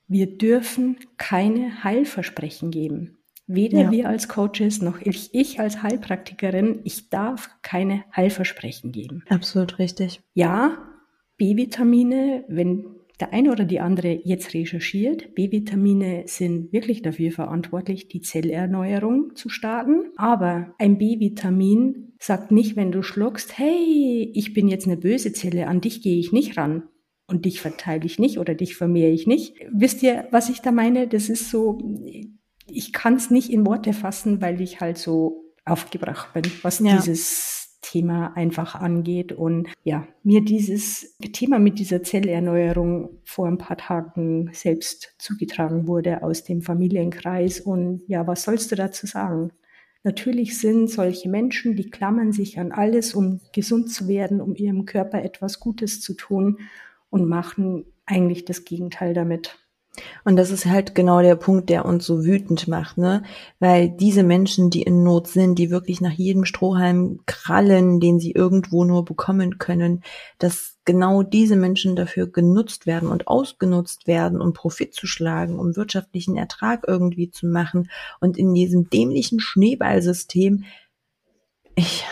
wir 0.10 0.38
dürfen 0.38 0.98
keine 1.18 1.84
Heilversprechen 1.84 2.72
geben. 2.72 3.20
Weder 3.48 3.84
ja. 3.84 3.92
wir 3.92 4.10
als 4.10 4.28
Coaches 4.28 4.82
noch 4.82 5.02
ich, 5.02 5.34
ich 5.34 5.60
als 5.60 5.82
Heilpraktikerin, 5.82 6.82
ich 6.84 7.10
darf 7.10 7.50
keine 7.62 8.04
Heilversprechen 8.16 8.92
geben. 8.92 9.24
Absolut 9.30 9.80
richtig. 9.80 10.22
Ja, 10.34 10.78
B-Vitamine, 11.38 12.44
wenn 12.48 12.86
der 13.20 13.34
eine 13.34 13.52
oder 13.52 13.66
die 13.66 13.80
andere 13.80 14.20
jetzt 14.24 14.54
recherchiert, 14.54 15.36
B-Vitamine 15.36 16.24
sind 16.26 16.72
wirklich 16.72 17.02
dafür 17.02 17.32
verantwortlich, 17.32 18.08
die 18.08 18.22
Zellerneuerung 18.22 19.36
zu 19.36 19.50
starten. 19.50 20.12
Aber 20.16 20.74
ein 20.78 20.98
B-Vitamin 20.98 22.14
sagt 22.20 22.52
nicht, 22.52 22.76
wenn 22.76 22.92
du 22.92 23.02
schluckst, 23.02 23.58
hey, 23.58 24.32
ich 24.34 24.54
bin 24.54 24.68
jetzt 24.68 24.86
eine 24.86 24.98
böse 24.98 25.34
Zelle, 25.34 25.68
an 25.68 25.82
dich 25.82 26.02
gehe 26.02 26.20
ich 26.20 26.32
nicht 26.32 26.58
ran 26.58 26.84
und 27.30 27.46
dich 27.46 27.62
verteile 27.62 28.06
ich 28.06 28.20
nicht 28.20 28.40
oder 28.40 28.56
dich 28.56 28.76
vermehre 28.76 29.12
ich 29.12 29.28
nicht. 29.28 29.56
Wisst 29.72 30.04
ihr, 30.04 30.28
was 30.32 30.50
ich 30.50 30.62
da 30.62 30.72
meine? 30.72 31.08
Das 31.08 31.30
ist 31.30 31.50
so, 31.50 31.78
ich 32.66 32.94
kann 32.94 33.16
es 33.16 33.30
nicht 33.30 33.52
in 33.52 33.66
Worte 33.66 33.94
fassen, 33.94 34.42
weil 34.42 34.62
ich 34.62 34.82
halt 34.82 34.98
so 34.98 35.46
aufgebracht 35.66 36.34
bin, 36.34 36.44
was 36.64 36.80
ja. 36.80 36.98
dieses 36.98 37.78
Thema 37.82 38.34
einfach 38.36 38.76
angeht. 38.76 39.32
Und 39.32 39.70
ja, 39.84 40.08
mir 40.24 40.44
dieses 40.44 41.18
Thema 41.34 41.60
mit 41.60 41.80
dieser 41.80 42.04
Zellerneuerung 42.04 43.22
vor 43.24 43.48
ein 43.48 43.58
paar 43.58 43.78
Tagen 43.78 44.50
selbst 44.54 45.16
zugetragen 45.20 45.88
wurde 45.88 46.24
aus 46.24 46.44
dem 46.44 46.62
Familienkreis. 46.62 47.60
Und 47.60 48.04
ja, 48.08 48.28
was 48.28 48.44
sollst 48.44 48.72
du 48.72 48.76
dazu 48.76 49.08
sagen? 49.08 49.52
Natürlich 50.04 50.58
sind 50.58 50.90
solche 50.90 51.30
Menschen, 51.30 51.76
die 51.76 51.90
klammern 51.90 52.32
sich 52.32 52.58
an 52.58 52.72
alles, 52.72 53.14
um 53.14 53.42
gesund 53.54 53.92
zu 53.92 54.08
werden, 54.08 54.40
um 54.40 54.56
ihrem 54.56 54.86
Körper 54.86 55.22
etwas 55.22 55.60
Gutes 55.60 56.00
zu 56.02 56.14
tun 56.14 56.58
und 57.10 57.28
machen 57.28 57.86
eigentlich 58.06 58.46
das 58.46 58.66
Gegenteil 58.66 59.14
damit. 59.14 59.58
Und 60.24 60.36
das 60.36 60.52
ist 60.52 60.66
halt 60.66 60.96
genau 60.96 61.22
der 61.22 61.36
Punkt, 61.36 61.70
der 61.70 61.86
uns 61.86 62.06
so 62.06 62.24
wütend 62.24 62.68
macht, 62.68 62.98
ne? 62.98 63.24
Weil 63.60 63.90
diese 63.90 64.24
Menschen, 64.24 64.70
die 64.70 64.84
in 64.84 65.04
Not 65.04 65.28
sind, 65.28 65.58
die 65.58 65.72
wirklich 65.72 66.00
nach 66.02 66.12
jedem 66.12 66.46
Strohhalm 66.46 67.22
krallen, 67.26 68.00
den 68.00 68.20
sie 68.20 68.32
irgendwo 68.32 68.86
nur 68.86 69.04
bekommen 69.04 69.58
können, 69.58 70.04
dass 70.38 70.78
genau 70.86 71.24
diese 71.24 71.56
Menschen 71.56 71.96
dafür 71.96 72.28
genutzt 72.28 72.86
werden 72.86 73.10
und 73.10 73.28
ausgenutzt 73.28 74.08
werden, 74.08 74.42
um 74.42 74.54
Profit 74.54 74.94
zu 74.94 75.08
schlagen, 75.08 75.60
um 75.60 75.76
wirtschaftlichen 75.76 76.36
Ertrag 76.36 76.86
irgendwie 76.88 77.30
zu 77.30 77.48
machen 77.48 77.90
und 78.20 78.38
in 78.38 78.54
diesem 78.54 78.90
dämlichen 78.90 79.40
Schneeballsystem, 79.40 80.66
ich, 81.76 82.06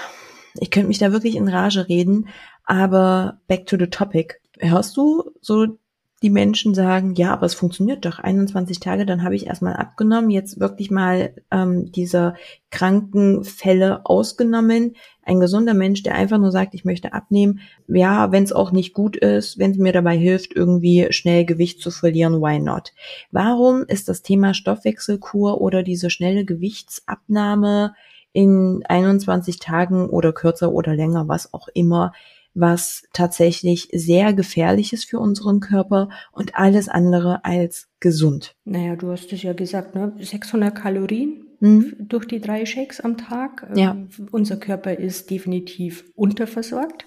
ich 0.59 0.71
könnte 0.71 0.87
mich 0.87 0.99
da 0.99 1.11
wirklich 1.11 1.35
in 1.35 1.47
Rage 1.47 1.87
reden, 1.87 2.27
aber 2.65 3.39
back 3.47 3.65
to 3.65 3.77
the 3.77 3.87
topic 3.87 4.41
hörst 4.59 4.97
du 4.97 5.31
so 5.41 5.77
die 6.23 6.29
Menschen 6.31 6.73
sagen, 6.73 7.13
ja, 7.13 7.31
aber 7.31 7.45
es 7.45 7.53
funktioniert 7.53 8.03
doch 8.03 8.17
21 8.17 8.79
Tage, 8.79 9.05
dann 9.05 9.23
habe 9.23 9.35
ich 9.35 9.45
erstmal 9.45 9.75
abgenommen, 9.75 10.31
jetzt 10.31 10.59
wirklich 10.59 10.89
mal 10.89 11.35
ähm, 11.51 11.91
diese 11.91 12.33
Krankenfälle 12.71 14.01
ausgenommen. 14.03 14.95
Ein 15.21 15.39
gesunder 15.39 15.75
Mensch, 15.75 16.01
der 16.01 16.15
einfach 16.15 16.39
nur 16.39 16.51
sagt, 16.51 16.73
ich 16.73 16.85
möchte 16.85 17.13
abnehmen, 17.13 17.59
ja, 17.87 18.31
wenn 18.31 18.43
es 18.43 18.51
auch 18.51 18.71
nicht 18.71 18.95
gut 18.95 19.15
ist, 19.15 19.59
wenn 19.59 19.71
es 19.71 19.77
mir 19.77 19.93
dabei 19.93 20.17
hilft, 20.17 20.55
irgendwie 20.55 21.07
schnell 21.11 21.45
Gewicht 21.45 21.81
zu 21.81 21.91
verlieren, 21.91 22.41
why 22.41 22.57
not? 22.57 22.93
Warum 23.31 23.83
ist 23.83 24.09
das 24.09 24.23
Thema 24.23 24.55
Stoffwechselkur 24.55 25.61
oder 25.61 25.83
diese 25.83 26.09
schnelle 26.09 26.45
Gewichtsabnahme 26.45 27.93
in 28.33 28.83
21 28.87 29.59
Tagen 29.59 30.09
oder 30.09 30.33
kürzer 30.33 30.71
oder 30.71 30.95
länger, 30.95 31.27
was 31.27 31.53
auch 31.53 31.67
immer, 31.75 32.11
was 32.59 33.03
tatsächlich 33.13 33.89
sehr 33.91 34.33
gefährlich 34.33 34.93
ist 34.93 35.05
für 35.05 35.19
unseren 35.19 35.59
Körper 35.59 36.09
und 36.31 36.55
alles 36.55 36.89
andere 36.89 37.45
als 37.45 37.87
gesund. 37.99 38.55
Naja, 38.65 38.95
du 38.95 39.11
hast 39.11 39.31
es 39.31 39.43
ja 39.43 39.53
gesagt, 39.53 39.95
ne? 39.95 40.13
600 40.19 40.73
Kalorien 40.75 41.47
mhm. 41.59 41.95
durch 41.99 42.25
die 42.25 42.39
drei 42.39 42.65
Shakes 42.65 42.99
am 42.99 43.17
Tag. 43.17 43.67
Ja. 43.75 43.91
Ähm, 43.91 44.09
unser 44.31 44.57
Körper 44.57 44.97
ist 44.97 45.29
definitiv 45.29 46.05
unterversorgt. 46.15 47.05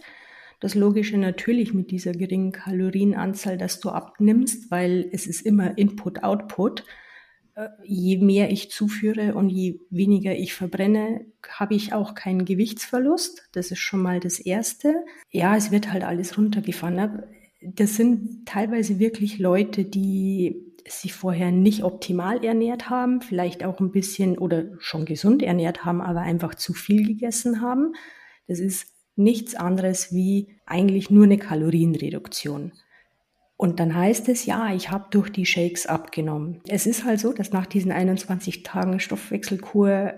Das 0.60 0.74
Logische 0.74 1.16
natürlich 1.16 1.72
mit 1.72 1.90
dieser 1.90 2.12
geringen 2.12 2.52
Kalorienanzahl, 2.52 3.56
dass 3.56 3.80
du 3.80 3.88
abnimmst, 3.88 4.70
weil 4.70 5.08
es 5.10 5.26
ist 5.26 5.40
immer 5.40 5.76
Input-Output. 5.78 6.84
Je 7.84 8.18
mehr 8.18 8.50
ich 8.50 8.70
zuführe 8.70 9.34
und 9.34 9.48
je 9.48 9.80
weniger 9.90 10.34
ich 10.34 10.54
verbrenne, 10.54 11.26
habe 11.48 11.74
ich 11.74 11.92
auch 11.92 12.14
keinen 12.14 12.44
Gewichtsverlust. 12.44 13.48
Das 13.52 13.70
ist 13.70 13.78
schon 13.78 14.02
mal 14.02 14.20
das 14.20 14.38
Erste. 14.38 14.94
Ja, 15.30 15.56
es 15.56 15.70
wird 15.70 15.92
halt 15.92 16.04
alles 16.04 16.36
runtergefahren. 16.38 17.22
Das 17.62 17.96
sind 17.96 18.46
teilweise 18.46 18.98
wirklich 18.98 19.38
Leute, 19.38 19.84
die 19.84 20.70
sich 20.88 21.12
vorher 21.12 21.50
nicht 21.50 21.84
optimal 21.84 22.44
ernährt 22.44 22.90
haben, 22.90 23.20
vielleicht 23.20 23.64
auch 23.64 23.80
ein 23.80 23.92
bisschen 23.92 24.38
oder 24.38 24.64
schon 24.78 25.04
gesund 25.04 25.42
ernährt 25.42 25.84
haben, 25.84 26.00
aber 26.00 26.20
einfach 26.20 26.54
zu 26.54 26.72
viel 26.72 27.06
gegessen 27.06 27.60
haben. 27.60 27.94
Das 28.48 28.58
ist 28.58 28.92
nichts 29.16 29.54
anderes 29.54 30.12
wie 30.12 30.56
eigentlich 30.66 31.10
nur 31.10 31.24
eine 31.24 31.38
Kalorienreduktion. 31.38 32.72
Und 33.60 33.78
dann 33.78 33.94
heißt 33.94 34.30
es, 34.30 34.46
ja, 34.46 34.72
ich 34.72 34.90
habe 34.90 35.08
durch 35.10 35.28
die 35.28 35.44
Shakes 35.44 35.84
abgenommen. 35.84 36.62
Es 36.66 36.86
ist 36.86 37.04
halt 37.04 37.20
so, 37.20 37.34
dass 37.34 37.52
nach 37.52 37.66
diesen 37.66 37.92
21 37.92 38.62
Tagen 38.62 39.00
Stoffwechselkur 39.00 40.14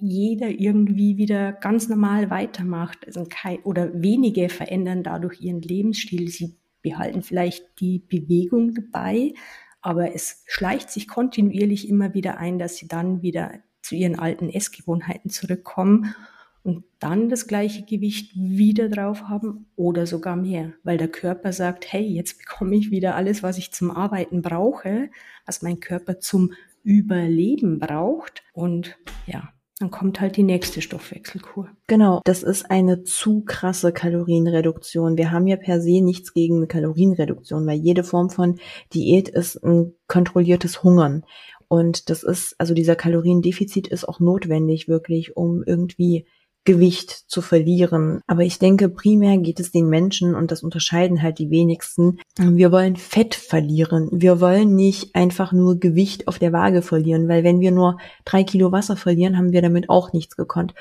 jeder 0.00 0.48
irgendwie 0.48 1.16
wieder 1.16 1.52
ganz 1.52 1.88
normal 1.88 2.28
weitermacht. 2.28 3.06
Also 3.06 3.24
kein, 3.30 3.60
oder 3.60 4.02
wenige 4.02 4.48
verändern 4.48 5.04
dadurch 5.04 5.40
ihren 5.40 5.62
Lebensstil. 5.62 6.26
Sie 6.26 6.56
behalten 6.82 7.22
vielleicht 7.22 7.78
die 7.78 8.00
Bewegung 8.00 8.74
dabei, 8.74 9.32
aber 9.80 10.12
es 10.16 10.42
schleicht 10.48 10.90
sich 10.90 11.06
kontinuierlich 11.06 11.88
immer 11.88 12.14
wieder 12.14 12.38
ein, 12.38 12.58
dass 12.58 12.78
sie 12.78 12.88
dann 12.88 13.22
wieder 13.22 13.60
zu 13.80 13.94
ihren 13.94 14.18
alten 14.18 14.48
Essgewohnheiten 14.48 15.30
zurückkommen 15.30 16.16
und 16.64 16.84
dann 17.00 17.28
das 17.28 17.46
gleiche 17.46 17.84
Gewicht 17.84 18.32
wieder 18.34 18.88
drauf 18.88 19.24
haben 19.28 19.66
oder 19.76 20.06
sogar 20.06 20.36
mehr, 20.36 20.72
weil 20.84 20.96
der 20.96 21.08
Körper 21.08 21.52
sagt, 21.52 21.92
hey, 21.92 22.02
jetzt 22.02 22.38
bekomme 22.38 22.76
ich 22.76 22.90
wieder 22.90 23.16
alles, 23.16 23.42
was 23.42 23.58
ich 23.58 23.72
zum 23.72 23.90
Arbeiten 23.90 24.42
brauche, 24.42 25.10
was 25.44 25.62
mein 25.62 25.80
Körper 25.80 26.20
zum 26.20 26.52
Überleben 26.84 27.78
braucht 27.78 28.42
und 28.52 28.96
ja, 29.26 29.52
dann 29.82 29.90
kommt 29.90 30.20
halt 30.20 30.36
die 30.36 30.44
nächste 30.44 30.80
Stoffwechselkur. 30.80 31.68
Genau, 31.88 32.20
das 32.24 32.44
ist 32.44 32.70
eine 32.70 33.02
zu 33.02 33.40
krasse 33.40 33.92
Kalorienreduktion. 33.92 35.16
Wir 35.16 35.32
haben 35.32 35.48
ja 35.48 35.56
per 35.56 35.80
se 35.80 36.00
nichts 36.00 36.32
gegen 36.34 36.58
eine 36.58 36.68
Kalorienreduktion, 36.68 37.66
weil 37.66 37.78
jede 37.78 38.04
Form 38.04 38.30
von 38.30 38.60
Diät 38.94 39.28
ist 39.28 39.56
ein 39.64 39.92
kontrolliertes 40.06 40.84
Hungern. 40.84 41.24
Und 41.66 42.10
das 42.10 42.22
ist, 42.22 42.54
also 42.58 42.74
dieser 42.74 42.94
Kaloriendefizit 42.94 43.88
ist 43.88 44.04
auch 44.04 44.20
notwendig 44.20 44.86
wirklich, 44.86 45.36
um 45.36 45.64
irgendwie 45.66 46.26
Gewicht 46.64 47.10
zu 47.28 47.42
verlieren. 47.42 48.20
Aber 48.26 48.42
ich 48.42 48.58
denke, 48.58 48.88
primär 48.88 49.38
geht 49.38 49.58
es 49.58 49.72
den 49.72 49.88
Menschen, 49.88 50.34
und 50.34 50.50
das 50.50 50.62
unterscheiden 50.62 51.22
halt 51.22 51.38
die 51.38 51.50
wenigsten, 51.50 52.20
wir 52.38 52.70
wollen 52.70 52.96
Fett 52.96 53.34
verlieren. 53.34 54.08
Wir 54.12 54.40
wollen 54.40 54.74
nicht 54.74 55.14
einfach 55.14 55.52
nur 55.52 55.80
Gewicht 55.80 56.28
auf 56.28 56.38
der 56.38 56.52
Waage 56.52 56.82
verlieren, 56.82 57.28
weil 57.28 57.42
wenn 57.44 57.60
wir 57.60 57.72
nur 57.72 57.98
drei 58.24 58.44
Kilo 58.44 58.70
Wasser 58.70 58.96
verlieren, 58.96 59.36
haben 59.36 59.52
wir 59.52 59.62
damit 59.62 59.90
auch 59.90 60.12
nichts 60.12 60.36
gekonnt. 60.36 60.74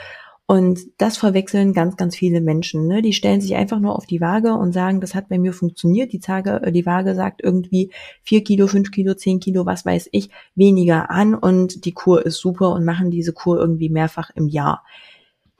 Und 0.52 0.82
das 0.98 1.18
verwechseln 1.18 1.72
ganz, 1.72 1.96
ganz 1.96 2.18
viele 2.18 2.42
Menschen. 2.42 2.86
Ne? 2.86 3.02
Die 3.02 3.14
stellen 3.14 3.40
sich 3.40 3.56
einfach 3.56 3.80
nur 3.80 3.96
auf 3.96 4.06
die 4.06 4.20
Waage 4.20 4.54
und 4.54 4.74
sagen, 4.74 5.00
das 5.00 5.16
hat 5.16 5.30
bei 5.30 5.40
mir 5.40 5.54
funktioniert. 5.54 6.12
Die, 6.12 6.20
Tage, 6.20 6.62
äh, 6.62 6.74
die 6.74 6.86
Waage 6.86 7.16
sagt 7.16 7.42
irgendwie 7.42 7.90
vier 8.22 8.44
Kilo, 8.44 8.68
fünf 8.68 8.92
Kilo, 8.92 9.14
zehn 9.14 9.40
Kilo, 9.40 9.66
was 9.66 9.86
weiß 9.86 10.10
ich, 10.12 10.30
weniger 10.54 11.10
an 11.10 11.36
und 11.36 11.86
die 11.86 11.94
Kur 11.94 12.26
ist 12.26 12.36
super 12.36 12.74
und 12.74 12.84
machen 12.84 13.12
diese 13.12 13.32
Kur 13.32 13.60
irgendwie 13.60 13.90
mehrfach 13.90 14.30
im 14.36 14.50
Jahr 14.50 14.84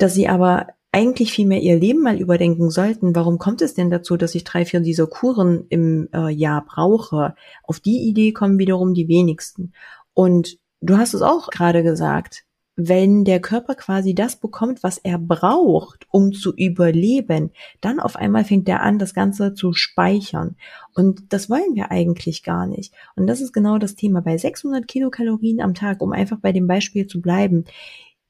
dass 0.02 0.14
sie 0.14 0.28
aber 0.28 0.68
eigentlich 0.92 1.32
viel 1.32 1.48
mehr 1.48 1.62
ihr 1.62 1.80
Leben 1.80 2.02
mal 2.02 2.20
überdenken 2.20 2.70
sollten. 2.70 3.16
Warum 3.16 3.38
kommt 3.38 3.62
es 3.62 3.74
denn 3.74 3.90
dazu, 3.90 4.18
dass 4.18 4.36
ich 4.36 4.44
drei, 4.44 4.66
vier 4.66 4.82
dieser 4.82 5.08
Kuren 5.08 5.66
im 5.70 6.10
äh, 6.14 6.30
Jahr 6.30 6.66
brauche? 6.66 7.36
Auf 7.64 7.80
die 7.80 8.10
Idee 8.10 8.34
kommen 8.34 8.60
wiederum 8.60 8.94
die 8.94 9.08
wenigsten. 9.08 9.74
Und 10.14 10.58
du 10.82 10.98
hast 10.98 11.14
es 11.14 11.22
auch 11.22 11.50
gerade 11.50 11.84
gesagt, 11.84 12.44
wenn 12.76 13.26
der 13.26 13.40
Körper 13.40 13.76
quasi 13.76 14.16
das 14.16 14.38
bekommt, 14.38 14.82
was 14.82 14.98
er 14.98 15.18
braucht, 15.20 16.08
um 16.10 16.32
zu 16.32 16.54
überleben, 16.56 17.52
dann 17.80 18.00
auf 18.00 18.16
einmal 18.16 18.44
fängt 18.44 18.68
er 18.68 18.82
an, 18.82 18.98
das 18.98 19.14
Ganze 19.14 19.54
zu 19.54 19.74
speichern. 19.74 20.56
Und 20.94 21.32
das 21.32 21.50
wollen 21.50 21.76
wir 21.76 21.92
eigentlich 21.92 22.44
gar 22.44 22.66
nicht. 22.66 22.94
Und 23.16 23.28
das 23.28 23.40
ist 23.40 23.54
genau 23.54 23.78
das 23.78 23.96
Thema. 23.96 24.22
Bei 24.22 24.38
600 24.38 24.88
Kilokalorien 24.88 25.62
am 25.62 25.74
Tag, 25.74 26.02
um 26.02 26.12
einfach 26.12 26.40
bei 26.40 26.52
dem 26.54 26.66
Beispiel 26.66 27.08
zu 27.08 27.22
bleiben, 27.22 27.66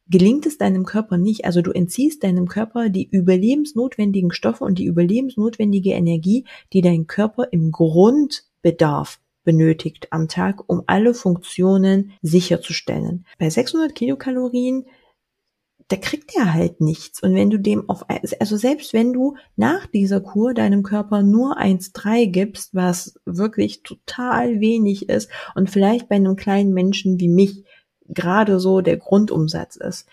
gelingt 0.08 0.46
es 0.46 0.58
deinem 0.58 0.86
Körper 0.86 1.18
nicht, 1.18 1.46
also 1.46 1.62
du 1.62 1.72
entziehst 1.72 2.24
deinem 2.24 2.48
Körper 2.48 2.90
die 2.90 3.08
überlebensnotwendigen 3.10 4.32
Stoffe 4.32 4.64
und 4.64 4.80
die 4.80 4.86
überlebensnotwendige 4.86 5.92
Energie, 5.92 6.46
die 6.74 6.82
dein 6.82 7.08
Körper 7.08 7.48
im 7.52 7.72
Grundbedarf 7.72 9.20
benötigt 9.44 10.08
am 10.12 10.28
Tag, 10.28 10.70
um 10.70 10.84
alle 10.88 11.14
Funktionen 11.14 12.12
sicherzustellen. 12.22 13.26
Bei 13.40 13.50
600 13.50 13.96
Kilokalorien, 13.96 14.86
da 15.88 15.98
kriegt 15.98 16.36
er 16.36 16.54
halt 16.54 16.80
nichts. 16.80 17.22
Und 17.22 17.36
wenn 17.36 17.50
du 17.50 17.58
dem 17.58 17.90
auf, 17.90 18.06
also 18.40 18.56
selbst 18.56 18.94
wenn 18.94 19.14
du 19.14 19.36
nach 19.56 19.88
dieser 19.88 20.22
Kur 20.22 20.54
deinem 20.54 20.84
Körper 20.84 21.22
nur 21.22 21.58
1,3 21.60 22.28
gibst, 22.28 22.74
was 22.74 23.16
wirklich 23.26 23.84
total 23.84 24.62
wenig 24.62 25.10
ist 25.10 25.30
und 25.56 25.70
vielleicht 25.70 26.08
bei 26.08 26.16
einem 26.16 26.36
kleinen 26.36 26.74
Menschen 26.74 27.20
wie 27.20 27.30
mich 27.30 27.64
gerade 28.08 28.60
so 28.60 28.82
der 28.82 28.98
Grundumsatz 28.98 29.76
ist, 29.76 30.08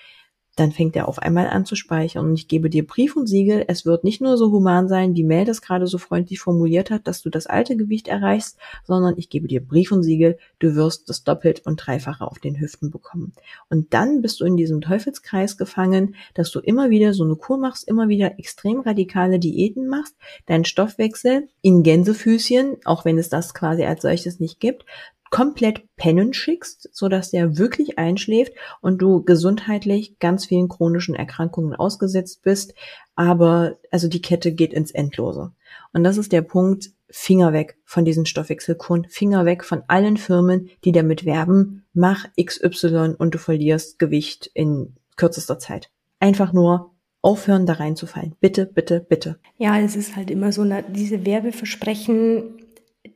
dann 0.59 0.73
fängt 0.73 0.97
er 0.97 1.09
auf 1.09 1.21
einmal 1.21 1.47
an 1.49 1.65
zu 1.65 1.77
speichern. 1.77 2.27
Und 2.27 2.35
ich 2.35 2.49
gebe 2.49 2.69
dir 2.69 2.87
Brief 2.87 3.17
und 3.17 3.29
Siegel, 3.29 3.65
es 3.69 3.87
wird 3.87 4.03
nicht 4.03 4.21
nur 4.21 4.37
so 4.37 4.51
human 4.51 4.89
sein, 4.89 5.15
wie 5.15 5.23
Mel 5.23 5.45
das 5.45 5.63
gerade 5.63 5.87
so 5.87 5.99
freundlich 5.99 6.41
formuliert 6.41 6.91
hat, 6.91 7.07
dass 7.07 7.23
du 7.23 7.31
das 7.31 7.47
alte 7.47 7.77
Gewicht 7.77 8.09
erreichst, 8.09 8.59
sondern 8.85 9.15
ich 9.17 9.31
gebe 9.31 9.47
dir 9.47 9.65
Brief 9.65 9.93
und 9.93 10.03
Siegel, 10.03 10.39
du 10.59 10.75
wirst 10.75 11.09
das 11.09 11.23
doppelt 11.23 11.65
und 11.65 11.77
dreifache 11.77 12.27
auf 12.27 12.39
den 12.41 12.59
Hüften 12.59 12.91
bekommen. 12.91 13.35
Und 13.69 13.95
dann 13.95 14.21
bist 14.21 14.41
du 14.41 14.45
in 14.45 14.57
diesem 14.57 14.81
Teufelskreis 14.81 15.57
gefangen, 15.59 16.17
dass 16.35 16.51
du 16.51 16.59
immer 16.59 16.91
wieder 16.91 17.15
so 17.15 17.25
eine 17.25 17.37
Kur 17.37 17.59
machst, 17.59 17.87
immer 17.87 18.09
wieder 18.09 18.39
extrem 18.39 18.81
radikale 18.81 19.39
Diäten 19.39 19.87
machst, 19.87 20.17
deinen 20.47 20.65
Stoffwechsel 20.65 21.49
in 21.63 21.85
Gänsefüßchen, 21.85 22.79
auch 22.85 23.05
wenn 23.05 23.19
es 23.19 23.29
das 23.29 23.55
quasi 23.55 23.85
als 23.85 24.03
solches 24.03 24.41
nicht 24.41 24.59
gibt, 24.59 24.85
komplett 25.31 25.83
pennen 25.97 26.33
schickst, 26.33 26.89
so 26.93 27.09
dass 27.09 27.31
der 27.31 27.59
wirklich 27.59 27.99
einschläft 27.99 28.53
und 28.81 28.99
du 28.99 29.23
gesundheitlich 29.23 30.19
ganz 30.19 30.47
vielen 30.47 30.69
chronischen 30.69 31.15
Erkrankungen 31.15 31.75
ausgesetzt 31.75 32.43
bist. 32.43 32.75
Aber 33.15 33.77
also 33.91 34.09
die 34.09 34.23
Kette 34.23 34.53
geht 34.53 34.73
ins 34.73 34.91
Endlose. 34.91 35.53
Und 35.93 36.05
das 36.05 36.19
ist 36.19 36.33
der 36.33 36.43
Punkt, 36.43 36.91
Finger 37.11 37.53
weg 37.53 37.79
von 37.85 38.05
diesen 38.05 38.27
Stoffwechselkuren, 38.27 39.07
Finger 39.09 39.45
weg 39.45 39.65
von 39.65 39.83
allen 39.89 40.17
Firmen, 40.19 40.69
die 40.85 40.93
damit 40.93 41.25
werben, 41.25 41.87
mach 41.95 42.27
XY 42.41 43.15
und 43.19 43.35
du 43.35 43.39
verlierst 43.39 43.99
Gewicht 43.99 44.51
in 44.53 44.95
kürzester 45.17 45.59
Zeit. 45.59 45.91
Einfach 46.21 46.53
nur 46.53 46.95
aufhören, 47.23 47.67
da 47.67 47.75
reinzufallen. 47.75 48.35
Bitte, 48.41 48.67
bitte, 48.67 49.01
bitte. 49.01 49.39
Ja, 49.57 49.79
es 49.79 49.97
ist 49.97 50.17
halt 50.17 50.31
immer 50.31 50.53
so, 50.53 50.65
diese 50.89 51.27
Werbeversprechen 51.27 52.55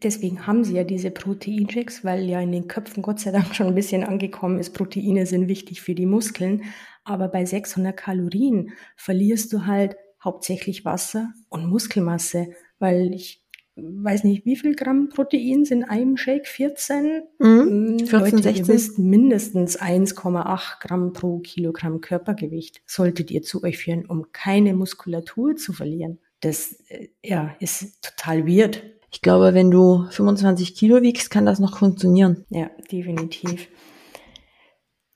deswegen 0.02 0.46
haben 0.46 0.64
sie 0.64 0.74
ja 0.74 0.84
diese 0.84 1.10
Proteinchecks, 1.10 2.04
weil 2.04 2.28
ja 2.28 2.40
in 2.40 2.52
den 2.52 2.68
Köpfen 2.68 3.02
Gott 3.02 3.20
sei 3.20 3.30
Dank 3.30 3.54
schon 3.54 3.68
ein 3.68 3.74
bisschen 3.74 4.04
angekommen 4.04 4.58
ist, 4.58 4.70
Proteine 4.70 5.26
sind 5.26 5.48
wichtig 5.48 5.80
für 5.82 5.94
die 5.94 6.06
Muskeln. 6.06 6.62
Aber 7.04 7.28
bei 7.28 7.44
600 7.44 7.96
Kalorien 7.96 8.72
verlierst 8.96 9.52
du 9.52 9.66
halt 9.66 9.96
hauptsächlich 10.22 10.84
Wasser 10.84 11.32
und 11.48 11.66
Muskelmasse, 11.66 12.48
weil 12.78 13.12
ich 13.12 13.42
weiß 13.74 14.24
nicht, 14.24 14.44
wie 14.44 14.56
viel 14.56 14.74
Gramm 14.74 15.08
Protein 15.08 15.64
sind 15.64 15.82
in 15.82 15.88
einem 15.88 16.16
Shake? 16.16 16.46
14? 16.46 17.22
Mhm, 17.38 18.06
14, 18.06 18.20
Leute, 18.20 18.42
16. 18.42 18.54
Ihr 18.54 18.68
wisst, 18.68 18.98
mindestens 18.98 19.80
1,8 19.80 20.80
Gramm 20.80 21.12
pro 21.12 21.38
Kilogramm 21.38 22.00
Körpergewicht 22.00 22.82
solltet 22.86 23.30
ihr 23.30 23.42
zu 23.42 23.62
euch 23.62 23.78
führen, 23.78 24.06
um 24.06 24.26
keine 24.32 24.74
Muskulatur 24.74 25.56
zu 25.56 25.72
verlieren. 25.72 26.18
Das 26.40 26.72
äh, 26.88 27.08
ja, 27.22 27.56
ist 27.60 28.02
total 28.02 28.46
weird. 28.46 28.82
Ich 29.12 29.20
glaube, 29.20 29.52
wenn 29.52 29.70
du 29.70 30.06
25 30.10 30.74
Kilo 30.74 31.02
wiegst, 31.02 31.30
kann 31.30 31.44
das 31.44 31.58
noch 31.58 31.78
funktionieren. 31.78 32.46
Ja, 32.48 32.70
definitiv. 32.90 33.68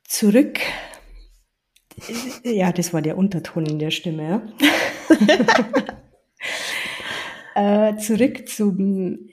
Zurück. 0.04 0.60
Ja, 2.44 2.72
das 2.72 2.92
war 2.92 3.00
der 3.00 3.16
Unterton 3.16 3.64
in 3.64 3.78
der 3.78 3.90
Stimme. 3.90 4.52
äh, 7.54 7.96
zurück 7.96 8.48
zum 8.48 9.28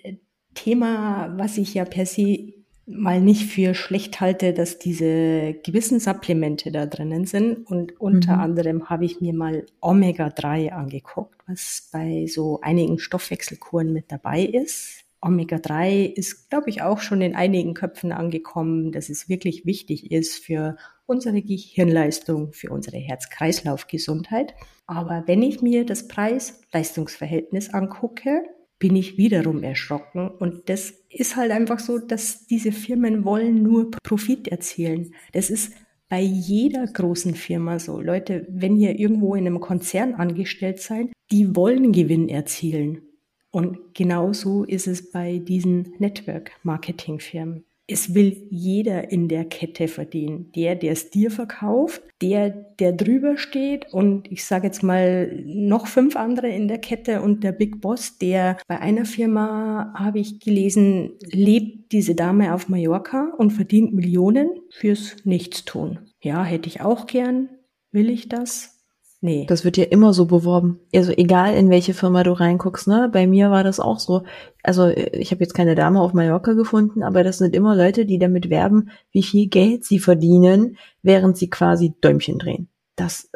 Thema, 0.56 1.34
was 1.38 1.58
ich 1.58 1.74
ja 1.74 1.84
per 1.84 2.06
se 2.06 2.54
mal 2.86 3.22
nicht 3.22 3.50
für 3.52 3.74
schlecht 3.74 4.20
halte, 4.20 4.54
dass 4.54 4.78
diese 4.78 5.54
gewissen 5.64 6.00
Supplemente 6.00 6.72
da 6.72 6.86
drinnen 6.86 7.26
sind. 7.26 7.66
Und 7.66 8.00
unter 8.00 8.36
mhm. 8.36 8.42
anderem 8.42 8.90
habe 8.90 9.06
ich 9.06 9.22
mir 9.22 9.34
mal 9.34 9.66
Omega-3 9.82 10.70
angeguckt, 10.70 11.40
was 11.48 11.90
bei 11.92 12.26
so 12.28 12.60
einigen 12.62 13.00
Stoffwechselkuren 13.00 13.94
mit 13.94 14.12
dabei 14.12 14.42
ist. 14.42 15.04
Omega-3 15.22 16.14
ist, 16.14 16.50
glaube 16.50 16.70
ich, 16.70 16.82
auch 16.82 17.00
schon 17.00 17.22
in 17.22 17.36
einigen 17.36 17.74
Köpfen 17.74 18.12
angekommen, 18.12 18.92
dass 18.92 19.10
es 19.10 19.30
wirklich 19.30 19.66
wichtig 19.66 20.12
ist 20.12 20.44
für 20.44 20.76
unsere 21.06 21.42
Gehirnleistung, 21.42 22.52
für 22.52 22.72
unsere 22.72 22.98
Herz-Kreislauf-Gesundheit. 22.98 24.54
Aber 24.86 25.24
wenn 25.26 25.42
ich 25.42 25.62
mir 25.62 25.86
das 25.86 26.10
Preis-Leistungs-Verhältnis 26.10 27.70
angucke, 27.70 28.44
bin 28.80 28.98
ich 28.98 29.18
wiederum 29.18 29.64
erschrocken. 29.64 30.30
Und 30.30 30.68
das 30.68 31.03
ist 31.14 31.36
halt 31.36 31.52
einfach 31.52 31.80
so, 31.80 32.00
dass 32.00 32.46
diese 32.46 32.72
Firmen 32.72 33.26
wollen 33.26 33.64
nur 33.64 33.92
Profit 34.04 34.48
erzielen. 34.48 35.14
Das 35.32 35.50
ist 35.50 35.74
bei 36.10 36.22
jeder 36.22 36.86
großen 36.86 37.36
Firma 37.36 37.80
so. 37.80 38.00
Leute, 38.00 38.46
wenn 38.50 38.78
ihr 38.78 39.00
irgendwo 39.00 39.36
in 39.36 39.48
einem 39.48 39.60
Konzern 39.60 40.14
angestellt 40.14 40.80
seid, 40.80 41.08
die 41.32 41.56
wollen 41.56 41.92
Gewinn 41.92 42.30
erzielen. 42.30 43.02
Und 43.52 43.94
genauso 43.94 44.64
ist 44.64 44.88
es 44.88 45.12
bei 45.12 45.38
diesen 45.38 45.94
Network-Marketing-Firmen 46.00 47.66
es 47.88 48.16
will 48.16 48.48
jeder 48.50 49.12
in 49.12 49.28
der 49.28 49.46
Kette 49.46 49.88
verdienen. 49.88 50.52
Der, 50.54 50.76
der 50.76 50.94
es 50.94 51.10
dir 51.10 51.32
verkauft, 51.32 52.02
der, 52.22 52.50
der 52.50 52.94
drüber 52.94 53.38
steht 53.38 53.92
und 53.94 54.32
ich 54.32 54.46
sage 54.46 54.68
jetzt 54.68 54.84
mal 54.84 55.44
noch 55.46 55.88
fünf 55.88 56.16
andere 56.16 56.48
in 56.48 56.68
der 56.68 56.78
Kette 56.78 57.22
und 57.22 57.44
der 57.44 57.52
Big 57.52 57.82
Boss, 57.82 58.18
der 58.18 58.58
bei 58.68 58.80
einer 58.80 59.06
Firma, 59.06 59.94
habe 59.96 60.20
ich 60.20 60.40
gelesen, 60.40 61.12
lebt 61.26 61.92
diese 61.92 62.16
Dame 62.16 62.54
auf 62.54 62.70
Mallorca 62.70 63.34
und 63.38 63.52
verdient 63.52 63.94
Millionen 63.94 64.50
fürs 64.72 65.18
Nichtstun. 65.26 66.00
Ja, 66.22 66.44
hätte 66.44 66.70
ich 66.70 66.82
auch 66.82 67.06
gern. 67.06 67.50
Will 67.92 68.10
ich 68.10 68.30
das? 68.30 68.73
Nee. 69.24 69.46
Das 69.48 69.64
wird 69.64 69.78
ja 69.78 69.86
immer 69.86 70.12
so 70.12 70.26
beworben. 70.26 70.82
Also 70.94 71.14
egal 71.16 71.54
in 71.54 71.70
welche 71.70 71.94
Firma 71.94 72.24
du 72.24 72.34
reinguckst, 72.34 72.90
ne? 72.90 73.10
Bei 73.10 73.26
mir 73.26 73.52
war 73.52 73.64
das 73.64 73.80
auch 73.80 74.02
so. 74.02 74.24
Also 74.64 74.90
ich 74.90 75.32
habe 75.32 75.42
jetzt 75.42 75.54
keine 75.54 75.76
Dame 75.76 76.02
auf 76.02 76.12
Mallorca 76.12 76.52
gefunden, 76.52 77.04
aber 77.04 77.24
das 77.24 77.38
sind 77.38 77.56
immer 77.56 77.74
Leute, 77.74 78.06
die 78.06 78.20
damit 78.20 78.50
werben, 78.50 78.90
wie 79.14 79.24
viel 79.24 79.48
Geld 79.48 79.86
sie 79.86 80.00
verdienen, 80.00 80.78
während 81.04 81.38
sie 81.38 81.50
quasi 81.50 81.94
Däumchen 82.02 82.38
drehen. 82.38 82.68
Das 82.98 83.30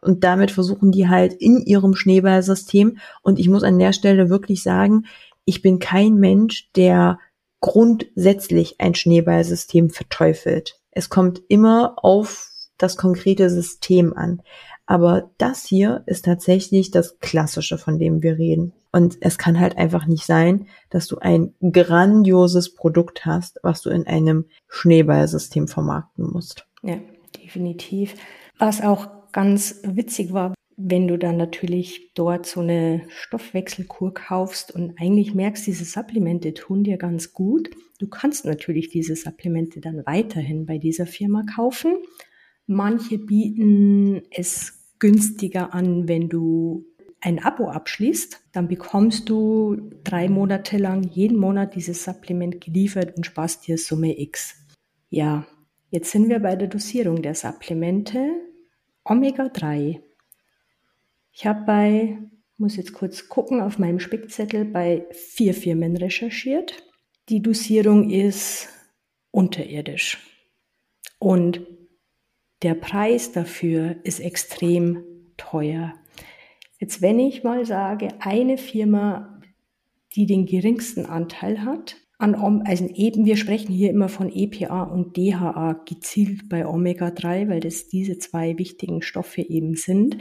und 0.00 0.24
damit 0.24 0.50
versuchen 0.50 0.92
die 0.92 1.10
halt 1.10 1.34
in 1.34 1.58
ihrem 1.58 1.94
Schneeballsystem. 1.94 2.96
Und 3.20 3.38
ich 3.38 3.50
muss 3.50 3.64
an 3.64 3.78
der 3.78 3.92
Stelle 3.92 4.30
wirklich 4.30 4.62
sagen, 4.62 5.04
ich 5.44 5.60
bin 5.60 5.78
kein 5.78 6.14
Mensch, 6.14 6.70
der 6.74 7.18
grundsätzlich 7.60 8.80
ein 8.80 8.94
Schneeballsystem 8.94 9.90
verteufelt. 9.90 10.80
Es 10.90 11.10
kommt 11.10 11.42
immer 11.48 11.96
auf 11.98 12.48
das 12.78 12.96
konkrete 12.96 13.50
System 13.50 14.14
an. 14.14 14.40
Aber 14.90 15.30
das 15.36 15.66
hier 15.66 16.02
ist 16.06 16.24
tatsächlich 16.24 16.90
das 16.90 17.18
Klassische, 17.20 17.76
von 17.76 17.98
dem 17.98 18.22
wir 18.22 18.38
reden. 18.38 18.72
Und 18.90 19.18
es 19.20 19.36
kann 19.36 19.60
halt 19.60 19.76
einfach 19.76 20.06
nicht 20.06 20.24
sein, 20.24 20.66
dass 20.88 21.06
du 21.06 21.18
ein 21.18 21.52
grandioses 21.60 22.74
Produkt 22.74 23.26
hast, 23.26 23.60
was 23.62 23.82
du 23.82 23.90
in 23.90 24.06
einem 24.06 24.46
Schneeballsystem 24.66 25.68
vermarkten 25.68 26.30
musst. 26.32 26.66
Ja, 26.82 26.96
definitiv. 27.36 28.14
Was 28.58 28.80
auch 28.80 29.08
ganz 29.30 29.82
witzig 29.84 30.32
war, 30.32 30.54
wenn 30.78 31.06
du 31.06 31.18
dann 31.18 31.36
natürlich 31.36 32.14
dort 32.14 32.46
so 32.46 32.60
eine 32.60 33.02
Stoffwechselkur 33.10 34.14
kaufst 34.14 34.74
und 34.74 34.94
eigentlich 34.98 35.34
merkst, 35.34 35.66
diese 35.66 35.84
Supplemente 35.84 36.54
tun 36.54 36.82
dir 36.82 36.96
ganz 36.96 37.34
gut. 37.34 37.68
Du 37.98 38.08
kannst 38.08 38.46
natürlich 38.46 38.88
diese 38.88 39.16
Supplemente 39.16 39.80
dann 39.82 40.06
weiterhin 40.06 40.64
bei 40.64 40.78
dieser 40.78 41.04
Firma 41.04 41.42
kaufen. 41.54 41.98
Manche 42.66 43.18
bieten 43.18 44.22
es 44.30 44.77
günstiger 44.98 45.74
an, 45.74 46.08
wenn 46.08 46.28
du 46.28 46.84
ein 47.20 47.42
Abo 47.42 47.68
abschließt, 47.68 48.40
dann 48.52 48.68
bekommst 48.68 49.28
du 49.28 49.90
drei 50.04 50.28
Monate 50.28 50.78
lang 50.78 51.02
jeden 51.02 51.38
Monat 51.38 51.74
dieses 51.74 52.04
Supplement 52.04 52.60
geliefert 52.60 53.16
und 53.16 53.26
sparst 53.26 53.66
dir 53.66 53.76
Summe 53.76 54.18
X. 54.20 54.54
Ja, 55.10 55.46
jetzt 55.90 56.12
sind 56.12 56.28
wir 56.28 56.38
bei 56.38 56.54
der 56.54 56.68
Dosierung 56.68 57.22
der 57.22 57.34
Supplemente. 57.34 58.30
Omega-3. 59.04 60.00
Ich 61.32 61.46
habe 61.46 61.64
bei, 61.64 62.18
muss 62.56 62.76
jetzt 62.76 62.92
kurz 62.92 63.28
gucken, 63.28 63.60
auf 63.60 63.78
meinem 63.78 64.00
Spickzettel 64.00 64.64
bei 64.64 65.06
vier 65.12 65.54
Firmen 65.54 65.96
recherchiert. 65.96 66.84
Die 67.28 67.42
Dosierung 67.42 68.10
ist 68.10 68.68
unterirdisch. 69.30 70.18
Und 71.18 71.77
der 72.62 72.74
Preis 72.74 73.32
dafür 73.32 73.96
ist 74.02 74.20
extrem 74.20 75.04
teuer. 75.36 75.94
Jetzt, 76.78 77.02
wenn 77.02 77.18
ich 77.18 77.44
mal 77.44 77.64
sage, 77.66 78.08
eine 78.20 78.58
Firma, 78.58 79.40
die 80.14 80.26
den 80.26 80.46
geringsten 80.46 81.06
Anteil 81.06 81.64
hat, 81.64 81.96
an, 82.18 82.34
also 82.66 82.86
eben, 82.86 83.26
wir 83.26 83.36
sprechen 83.36 83.72
hier 83.72 83.90
immer 83.90 84.08
von 84.08 84.32
EPA 84.32 84.82
und 84.82 85.16
DHA 85.16 85.84
gezielt 85.86 86.48
bei 86.48 86.66
Omega-3, 86.66 87.48
weil 87.48 87.60
das 87.60 87.86
diese 87.86 88.18
zwei 88.18 88.58
wichtigen 88.58 89.02
Stoffe 89.02 89.42
eben 89.42 89.76
sind. 89.76 90.18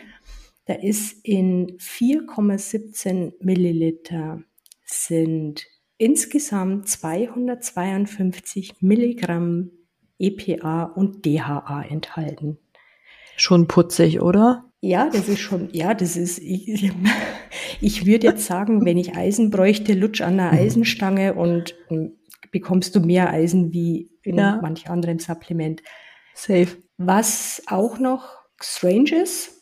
Da 0.65 0.75
ist 0.75 1.25
in 1.25 1.77
4,17 1.77 3.33
Milliliter 3.39 4.43
sind 4.83 5.65
insgesamt 5.97 6.87
252 6.87 8.81
Milligramm 8.81 9.71
EPA 10.19 10.83
und 10.83 11.25
DHA 11.25 11.83
enthalten. 11.89 12.57
Schon 13.35 13.67
putzig, 13.67 14.21
oder? 14.21 14.65
Ja, 14.81 15.09
das 15.09 15.27
ist 15.27 15.39
schon, 15.39 15.69
ja, 15.71 15.93
das 15.93 16.15
ist, 16.15 16.39
ich, 16.39 16.91
ich 17.81 18.05
würde 18.05 18.27
jetzt 18.27 18.45
sagen, 18.45 18.85
wenn 18.85 18.97
ich 18.97 19.15
Eisen 19.15 19.49
bräuchte, 19.49 19.93
lutsch 19.93 20.21
an 20.21 20.37
der 20.37 20.51
mhm. 20.51 20.57
Eisenstange 20.59 21.33
und 21.33 21.75
hm, 21.87 22.13
bekommst 22.51 22.95
du 22.95 22.99
mehr 22.99 23.31
Eisen 23.31 23.73
wie 23.73 24.11
in 24.23 24.37
ja. 24.37 24.59
manch 24.61 24.89
anderem 24.89 25.19
Supplement. 25.19 25.81
Safe. 26.33 26.67
Was 26.97 27.63
auch 27.67 27.99
noch 27.99 28.27
strange 28.61 29.15
ist, 29.21 29.53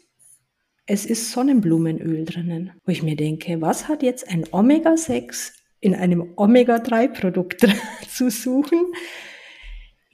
es 0.86 1.06
ist 1.06 1.32
Sonnenblumenöl 1.32 2.26
drinnen, 2.26 2.74
wo 2.86 2.92
ich 2.92 3.02
mir 3.02 3.16
denke, 3.16 3.60
was 3.62 3.88
hat 3.88 4.04
jetzt 4.04 4.30
ein 4.30 4.46
Omega-6 4.52 5.52
in 5.80 5.96
einem 5.96 6.34
Omega-3-Produkt 6.36 7.68
zu 8.10 8.30
suchen? 8.30 8.94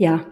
Ja, 0.01 0.25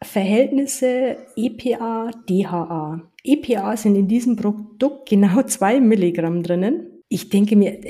Verhältnisse 0.00 1.16
EPA, 1.34 2.12
DHA. 2.28 3.02
EPA 3.24 3.76
sind 3.76 3.96
in 3.96 4.06
diesem 4.06 4.36
Produkt 4.36 5.08
genau 5.08 5.42
zwei 5.42 5.80
Milligramm 5.80 6.44
drinnen. 6.44 7.02
Ich 7.08 7.28
denke 7.28 7.56
mir, 7.56 7.80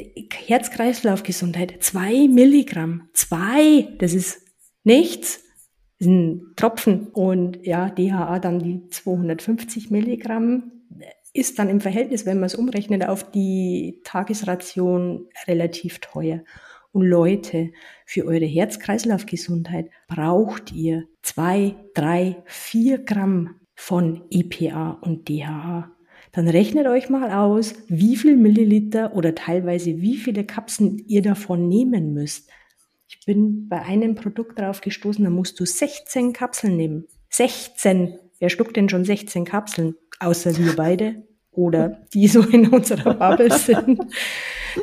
Herz-Kreislauf-Gesundheit, 0.46 1.82
zwei 1.82 2.28
Milligramm, 2.28 3.10
zwei, 3.12 3.88
das 3.98 4.14
ist 4.14 4.40
nichts, 4.84 5.44
das 5.98 6.06
sind 6.06 6.56
Tropfen 6.56 7.08
und 7.08 7.58
ja, 7.62 7.90
DHA 7.90 8.38
dann 8.38 8.60
die 8.60 8.88
250 8.88 9.90
Milligramm 9.90 10.72
ist 11.34 11.58
dann 11.58 11.68
im 11.68 11.82
Verhältnis, 11.82 12.24
wenn 12.24 12.38
man 12.38 12.46
es 12.46 12.54
umrechnet, 12.54 13.06
auf 13.06 13.30
die 13.30 14.00
Tagesration 14.02 15.28
relativ 15.46 15.98
teuer. 15.98 16.40
Und 16.92 17.02
Leute, 17.02 17.70
für 18.06 18.24
eure 18.24 18.46
Herz-Kreislauf-Gesundheit 18.46 19.90
braucht 20.06 20.72
ihr 20.72 21.04
zwei, 21.28 21.76
drei, 21.94 22.42
vier 22.46 22.98
Gramm 22.98 23.56
von 23.74 24.22
EPA 24.30 24.92
und 25.02 25.28
DHA. 25.28 25.90
Dann 26.32 26.48
rechnet 26.48 26.86
euch 26.86 27.10
mal 27.10 27.32
aus, 27.32 27.74
wie 27.88 28.16
viel 28.16 28.36
Milliliter 28.36 29.14
oder 29.14 29.34
teilweise 29.34 30.00
wie 30.00 30.16
viele 30.16 30.44
Kapseln 30.44 30.98
ihr 31.06 31.20
davon 31.20 31.68
nehmen 31.68 32.14
müsst. 32.14 32.48
Ich 33.08 33.20
bin 33.26 33.68
bei 33.68 33.82
einem 33.82 34.14
Produkt 34.14 34.58
drauf 34.58 34.80
gestoßen, 34.80 35.22
da 35.22 35.30
musst 35.30 35.60
du 35.60 35.66
16 35.66 36.32
Kapseln 36.32 36.76
nehmen. 36.76 37.04
16! 37.28 38.18
Wer 38.38 38.48
schluckt 38.48 38.76
denn 38.76 38.88
schon 38.88 39.04
16 39.04 39.44
Kapseln? 39.44 39.96
Außer 40.20 40.56
wir 40.56 40.76
beide 40.76 41.26
oder 41.50 42.06
die 42.14 42.28
so 42.28 42.40
in 42.40 42.68
unserer 42.68 43.14
Bubble 43.14 43.52
sind. 43.52 44.00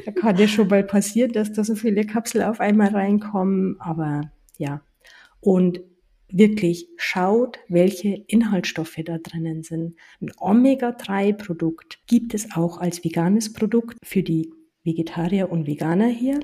da 0.06 0.12
kann 0.12 0.38
ja 0.38 0.48
schon 0.48 0.68
mal 0.68 0.84
passieren, 0.84 1.32
dass 1.32 1.54
da 1.54 1.64
so 1.64 1.74
viele 1.74 2.06
Kapsel 2.06 2.44
auf 2.44 2.60
einmal 2.60 2.90
reinkommen. 2.90 3.78
Aber 3.80 4.30
ja. 4.58 4.82
Und 5.40 5.82
wirklich 6.38 6.90
schaut, 6.98 7.60
welche 7.70 8.24
Inhaltsstoffe 8.28 9.00
da 9.06 9.18
drinnen 9.18 9.64
sind. 9.64 9.96
Ein 10.20 10.32
Omega-3-Produkt 10.38 12.00
gibt 12.08 12.34
es 12.34 12.52
auch 12.56 12.78
als 12.78 13.04
veganes 13.04 13.54
Produkt 13.54 13.98
für 14.04 14.22
die 14.22 14.52
Vegetarier 14.84 15.50
und 15.50 15.66
Veganer 15.66 16.08
hier. 16.08 16.42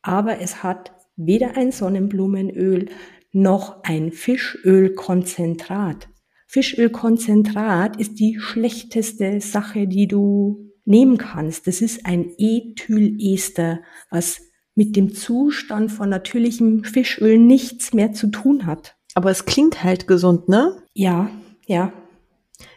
Aber 0.00 0.40
es 0.40 0.62
hat 0.62 0.92
weder 1.16 1.56
ein 1.56 1.72
Sonnenblumenöl 1.72 2.88
noch 3.32 3.84
ein 3.84 4.12
Fischölkonzentrat. 4.12 6.08
Fischölkonzentrat 6.46 7.98
ist 8.00 8.18
die 8.18 8.38
schlechteste 8.40 9.40
Sache, 9.40 9.86
die 9.86 10.08
du 10.08 10.72
nehmen 10.84 11.18
kannst. 11.18 11.66
Das 11.66 11.82
ist 11.82 12.06
ein 12.06 12.32
Ethylester, 12.38 13.80
was 14.10 14.40
mit 14.74 14.96
dem 14.96 15.14
Zustand 15.14 15.92
von 15.92 16.08
natürlichem 16.08 16.84
Fischöl 16.84 17.38
nichts 17.38 17.92
mehr 17.92 18.12
zu 18.12 18.28
tun 18.28 18.66
hat. 18.66 18.96
Aber 19.14 19.30
es 19.30 19.44
klingt 19.44 19.84
halt 19.84 20.06
gesund, 20.06 20.48
ne? 20.48 20.82
Ja, 20.94 21.30
ja. 21.66 21.92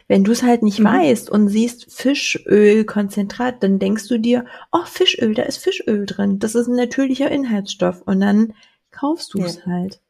Wenn 0.08 0.22
du 0.22 0.32
es 0.32 0.42
halt 0.42 0.62
nicht 0.62 0.78
mhm. 0.78 0.84
weißt 0.84 1.30
und 1.30 1.48
siehst 1.48 1.92
Fischölkonzentrat, 1.92 3.62
dann 3.62 3.78
denkst 3.78 4.06
du 4.08 4.18
dir, 4.18 4.46
oh, 4.70 4.84
Fischöl, 4.84 5.34
da 5.34 5.42
ist 5.42 5.58
Fischöl 5.58 6.06
drin. 6.06 6.38
Das 6.38 6.54
ist 6.54 6.68
ein 6.68 6.76
natürlicher 6.76 7.30
Inhaltsstoff. 7.30 8.02
Und 8.02 8.20
dann 8.20 8.54
kaufst 8.90 9.34
du 9.34 9.38
es 9.42 9.56
ja. 9.56 9.66
halt. 9.66 10.00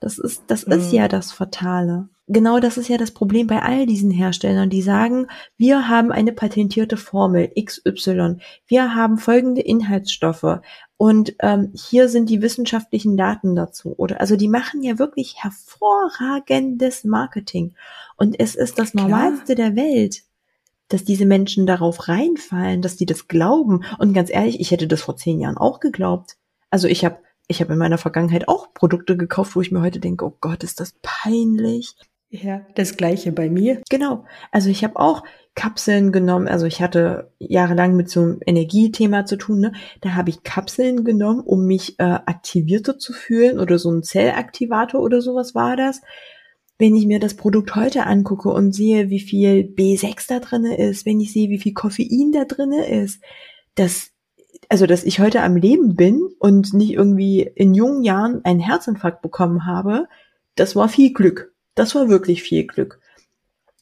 Das 0.00 0.18
ist, 0.18 0.44
das 0.48 0.66
mhm. 0.66 0.72
ist 0.72 0.92
ja 0.92 1.08
das 1.08 1.32
Fatale. 1.32 2.08
Genau 2.28 2.58
das 2.58 2.76
ist 2.76 2.88
ja 2.88 2.98
das 2.98 3.12
Problem 3.12 3.46
bei 3.46 3.62
all 3.62 3.86
diesen 3.86 4.10
Herstellern, 4.10 4.68
die 4.68 4.82
sagen, 4.82 5.28
wir 5.56 5.88
haben 5.88 6.10
eine 6.10 6.32
patentierte 6.32 6.96
Formel 6.96 7.52
XY, 7.54 8.38
wir 8.66 8.94
haben 8.96 9.18
folgende 9.18 9.60
Inhaltsstoffe 9.60 10.60
und 10.96 11.36
ähm, 11.40 11.72
hier 11.72 12.08
sind 12.08 12.28
die 12.28 12.42
wissenschaftlichen 12.42 13.16
Daten 13.16 13.54
dazu. 13.54 13.94
Oder 13.96 14.20
also 14.20 14.34
die 14.36 14.48
machen 14.48 14.82
ja 14.82 14.98
wirklich 14.98 15.36
hervorragendes 15.38 17.04
Marketing. 17.04 17.74
Und 18.16 18.40
es 18.40 18.56
ist 18.56 18.78
das 18.78 18.94
Normalste 18.94 19.54
Klar. 19.54 19.70
der 19.70 19.76
Welt, 19.76 20.22
dass 20.88 21.04
diese 21.04 21.26
Menschen 21.26 21.66
darauf 21.66 22.08
reinfallen, 22.08 22.82
dass 22.82 22.96
die 22.96 23.06
das 23.06 23.28
glauben. 23.28 23.84
Und 23.98 24.14
ganz 24.14 24.30
ehrlich, 24.30 24.58
ich 24.58 24.70
hätte 24.72 24.88
das 24.88 25.02
vor 25.02 25.16
zehn 25.16 25.38
Jahren 25.38 25.58
auch 25.58 25.78
geglaubt. 25.78 26.38
Also 26.70 26.88
ich 26.88 27.04
habe 27.04 27.18
ich 27.48 27.60
habe 27.60 27.74
in 27.74 27.78
meiner 27.78 27.98
Vergangenheit 27.98 28.48
auch 28.48 28.74
Produkte 28.74 29.16
gekauft, 29.16 29.54
wo 29.54 29.60
ich 29.60 29.70
mir 29.70 29.80
heute 29.80 30.00
denke, 30.00 30.24
oh 30.24 30.36
Gott, 30.40 30.64
ist 30.64 30.80
das 30.80 30.96
peinlich. 31.02 31.94
Ja, 32.28 32.66
das 32.74 32.96
gleiche 32.96 33.32
bei 33.32 33.48
mir. 33.48 33.80
Genau. 33.88 34.24
Also 34.50 34.68
ich 34.68 34.82
habe 34.82 34.96
auch 34.96 35.22
Kapseln 35.54 36.12
genommen. 36.12 36.48
Also 36.48 36.66
ich 36.66 36.82
hatte 36.82 37.32
jahrelang 37.38 37.96
mit 37.96 38.10
so 38.10 38.20
einem 38.20 38.40
Energiethema 38.44 39.24
zu 39.24 39.36
tun. 39.36 39.60
Ne? 39.60 39.72
Da 40.00 40.14
habe 40.14 40.30
ich 40.30 40.42
Kapseln 40.42 41.04
genommen, 41.04 41.40
um 41.40 41.66
mich 41.66 41.98
äh, 41.98 42.04
aktivierter 42.04 42.98
zu 42.98 43.12
fühlen 43.12 43.58
oder 43.58 43.78
so 43.78 43.90
ein 43.90 44.02
Zellaktivator 44.02 45.00
oder 45.00 45.22
sowas 45.22 45.54
war 45.54 45.76
das. 45.76 46.02
Wenn 46.78 46.94
ich 46.94 47.06
mir 47.06 47.20
das 47.20 47.34
Produkt 47.34 47.74
heute 47.74 48.04
angucke 48.04 48.50
und 48.50 48.74
sehe, 48.74 49.08
wie 49.08 49.20
viel 49.20 49.62
B6 49.62 50.26
da 50.28 50.40
drinne 50.40 50.76
ist, 50.76 51.06
wenn 51.06 51.20
ich 51.20 51.32
sehe, 51.32 51.48
wie 51.48 51.58
viel 51.58 51.72
Koffein 51.72 52.32
da 52.32 52.44
drinne 52.44 52.86
ist, 52.86 53.22
das 53.76 54.10
also 54.68 54.86
dass 54.86 55.04
ich 55.04 55.20
heute 55.20 55.42
am 55.42 55.56
Leben 55.56 55.94
bin 55.94 56.28
und 56.38 56.74
nicht 56.74 56.92
irgendwie 56.92 57.42
in 57.42 57.74
jungen 57.74 58.02
Jahren 58.02 58.44
einen 58.44 58.60
Herzinfarkt 58.60 59.22
bekommen 59.22 59.64
habe, 59.64 60.08
das 60.54 60.74
war 60.74 60.88
viel 60.88 61.12
Glück. 61.12 61.54
Das 61.76 61.94
war 61.94 62.08
wirklich 62.08 62.42
viel 62.42 62.66
Glück. 62.66 62.98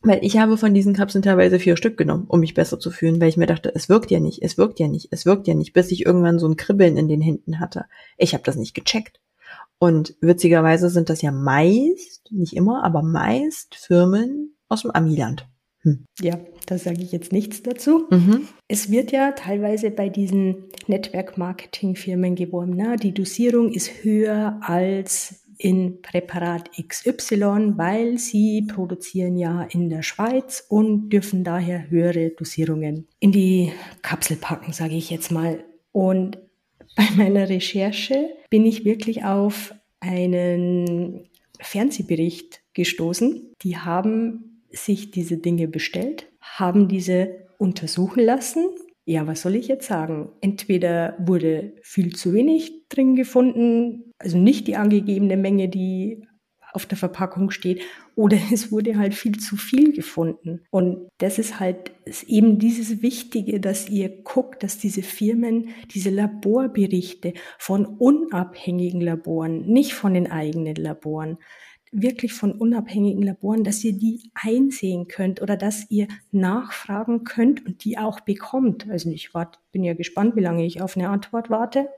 Weil 0.03 0.19
ich 0.23 0.37
habe 0.37 0.59
von 0.59 0.75
diesen 0.75 0.93
Kapseln 0.93 1.23
teilweise 1.23 1.59
vier 1.59 1.79
Stück 1.79 1.97
genommen, 1.97 2.27
um 2.29 2.41
mich 2.41 2.53
besser 2.53 2.79
zu 2.79 2.91
fühlen, 2.91 3.19
weil 3.21 3.31
ich 3.31 3.39
mir 3.39 3.47
dachte, 3.47 3.73
es 3.75 3.89
wirkt 3.89 4.11
ja 4.11 4.21
nicht, 4.21 4.43
es 4.43 4.59
wirkt 4.59 4.79
ja 4.79 4.87
nicht, 4.87 5.09
es 5.13 5.25
wirkt 5.25 5.49
ja 5.49 5.55
nicht, 5.55 5.73
bis 5.73 5.91
ich 5.91 6.05
irgendwann 6.05 6.39
so 6.39 6.47
ein 6.47 6.57
Kribbeln 6.57 6.99
in 6.99 7.09
den 7.09 7.23
Händen 7.23 7.59
hatte. 7.59 7.87
Ich 8.19 8.35
habe 8.35 8.45
das 8.45 8.57
nicht 8.57 8.75
gecheckt. 8.75 9.21
Und 9.79 10.15
witzigerweise 10.21 10.91
sind 10.91 11.09
das 11.09 11.23
ja 11.23 11.33
meist, 11.33 12.31
nicht 12.31 12.55
immer, 12.55 12.85
aber 12.85 13.03
meist 13.03 13.77
Firmen 13.77 14.55
aus 14.69 14.83
dem 14.83 14.91
Amiland. 14.91 15.47
Hm. 15.81 16.05
Ja, 16.21 16.39
da 16.67 16.79
sage 16.79 17.03
ich 17.03 17.13
jetzt 17.13 17.33
nichts 17.33 17.63
dazu. 17.63 18.07
Mhm. 18.11 18.49
Es 18.69 18.91
wird 18.91 19.13
ja 19.13 19.33
teilweise 19.33 19.91
bei 19.91 20.09
diesen 20.09 20.65
Network-Marketing-Firmen 20.87 22.35
geworben, 22.35 22.75
na, 22.77 22.97
die 22.97 23.13
Dosierung 23.13 23.73
ist 23.73 23.91
höher 24.03 24.59
als 24.63 25.44
in 25.59 26.03
Präparat 26.03 26.71
XY, 26.73 27.75
weil 27.77 28.19
sie 28.19 28.63
produzieren 28.63 29.37
ja 29.37 29.63
in 29.63 29.89
der 29.89 30.03
Schweiz 30.03 30.65
und 30.69 31.11
dürfen 31.11 31.45
daher 31.45 31.91
höhere 31.91 32.31
Dosierungen 32.31 33.09
in 33.21 33.33
die 33.33 33.73
Kapsel 34.03 34.37
packen, 34.37 34.73
sage 34.73 34.95
ich 34.95 35.11
jetzt 35.11 35.31
mal. 35.31 35.65
Und 35.93 36.39
bei 36.97 37.07
meiner 37.17 37.49
Recherche 37.49 38.31
bin 38.51 38.67
ich 38.67 38.85
wirklich 38.85 39.25
auf 39.25 39.75
einen 40.01 41.29
Fernsehbericht 41.61 42.63
gestoßen. 42.75 43.53
Die 43.63 43.77
haben 43.79 44.63
sich 44.71 45.11
diese 45.11 45.39
Dinge 45.39 45.69
bestellt, 45.69 46.31
haben 46.41 46.89
diese 46.89 47.47
untersuchen 47.59 48.25
lassen 48.25 48.67
ja, 49.07 49.27
was 49.27 49.43
soll 49.43 49.55
ich 49.55 49.69
jetzt 49.69 49.87
sagen? 49.87 50.31
Entweder 50.41 51.15
wurde 51.19 51.75
viel 51.83 52.15
zu 52.17 52.33
wenig 52.33 52.89
drin 52.89 53.17
gefunden, 53.17 54.13
also 54.25 54.39
nicht 54.39 54.67
die 54.67 54.77
angegebene 54.77 55.37
Menge, 55.37 55.69
die 55.69 56.27
auf 56.73 56.87
der 56.87 56.99
Verpackung 56.99 57.51
steht, 57.51 57.83
oder 58.17 58.37
es 58.53 58.73
wurde 58.73 58.99
halt 58.99 59.15
viel 59.15 59.39
zu 59.39 59.57
viel 59.57 59.93
gefunden. 59.93 60.63
Und 60.71 61.09
das 61.19 61.39
ist 61.39 61.61
halt 61.61 61.93
ist 62.05 62.25
eben 62.25 62.59
dieses 62.59 63.01
Wichtige, 63.03 63.61
dass 63.61 63.89
ihr 63.89 64.09
guckt, 64.23 64.63
dass 64.63 64.79
diese 64.79 65.03
Firmen 65.03 65.69
diese 65.95 66.11
Laborberichte 66.11 67.35
von 67.59 67.87
unabhängigen 67.87 69.01
Laboren, 69.01 69.63
nicht 69.67 69.95
von 69.95 70.15
den 70.15 70.31
eigenen 70.31 70.75
Laboren, 70.75 71.39
wirklich 71.93 72.33
von 72.33 72.53
unabhängigen 72.53 73.23
Laboren, 73.23 73.63
dass 73.63 73.85
ihr 73.85 73.93
die 73.93 74.33
einsehen 74.35 75.07
könnt 75.07 75.41
oder 75.41 75.57
dass 75.57 75.89
ihr 75.91 76.09
nachfragen 76.33 77.23
könnt 77.23 77.65
und 77.65 77.85
die 77.85 77.99
auch 77.99 78.21
bekommt. 78.21 78.91
Also 78.91 79.11
ich 79.11 79.33
warte, 79.33 79.61
bin 79.71 79.85
ja 79.85 79.95
gespannt, 79.95 80.35
wie 80.35 80.41
lange 80.41 80.67
ich 80.67 80.83
auf 80.83 80.97
eine 80.97 81.09
Antwort 81.09 81.51
warte. 81.51 81.89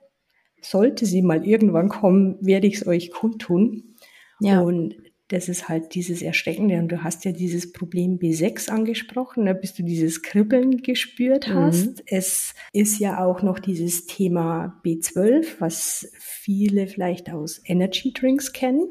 Sollte 0.61 1.07
sie 1.07 1.23
mal 1.23 1.47
irgendwann 1.47 1.89
kommen, 1.89 2.37
werde 2.41 2.67
ich 2.67 2.77
es 2.77 2.87
euch 2.87 3.11
kundtun. 3.11 3.95
Ja. 4.41 4.61
Und 4.61 4.97
das 5.29 5.49
ist 5.49 5.69
halt 5.69 5.95
dieses 5.95 6.23
Erschreckende. 6.23 6.79
Und 6.79 6.89
du 6.89 7.03
hast 7.03 7.25
ja 7.25 7.33
dieses 7.33 7.73
Problem 7.73 8.19
B6 8.19 8.69
angesprochen, 8.71 9.45
ne, 9.45 9.55
bis 9.55 9.75
du 9.75 9.83
dieses 9.83 10.23
Kribbeln 10.23 10.83
gespürt 10.83 11.49
mhm. 11.49 11.55
hast. 11.55 11.87
Mhm. 11.87 12.03
Es 12.07 12.55
ist 12.73 13.01
ja 13.01 13.25
auch 13.25 13.43
noch 13.43 13.59
dieses 13.59 14.07
Thema 14.07 14.81
B12, 14.85 15.57
was 15.59 16.11
viele 16.19 16.87
vielleicht 16.87 17.33
aus 17.33 17.61
Energy 17.65 18.13
Drinks 18.13 18.53
kennen. 18.53 18.89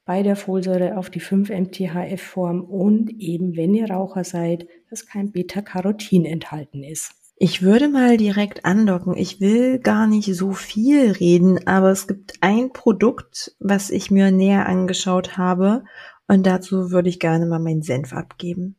bei 0.05 0.23
der 0.23 0.37
Folsäure 0.37 0.97
auf 0.97 1.11
die 1.11 1.21
5-MTHF-Form 1.21 2.63
und 2.63 3.11
eben, 3.19 3.57
wenn 3.57 3.75
ihr 3.75 3.91
Raucher 3.91 4.23
seid, 4.23 4.69
dass 4.89 5.07
kein 5.07 5.33
Beta-Carotin 5.33 6.25
enthalten 6.25 6.85
ist. 6.85 7.13
Ich 7.39 7.61
würde 7.61 7.89
mal 7.89 8.17
direkt 8.17 8.65
andocken. 8.65 9.15
Ich 9.15 9.41
will 9.41 9.79
gar 9.79 10.07
nicht 10.07 10.35
so 10.35 10.53
viel 10.53 11.11
reden, 11.11 11.67
aber 11.67 11.91
es 11.91 12.07
gibt 12.07 12.35
ein 12.41 12.73
Produkt, 12.73 13.55
was 13.59 13.91
ich 13.91 14.11
mir 14.11 14.31
näher 14.31 14.67
angeschaut 14.67 15.37
habe 15.37 15.85
und 16.29 16.47
dazu 16.47 16.91
würde 16.91 17.09
ich 17.09 17.21
gerne 17.21 17.45
mal 17.45 17.59
meinen 17.59 17.83
Senf 17.83 18.13
abgeben. 18.13 18.77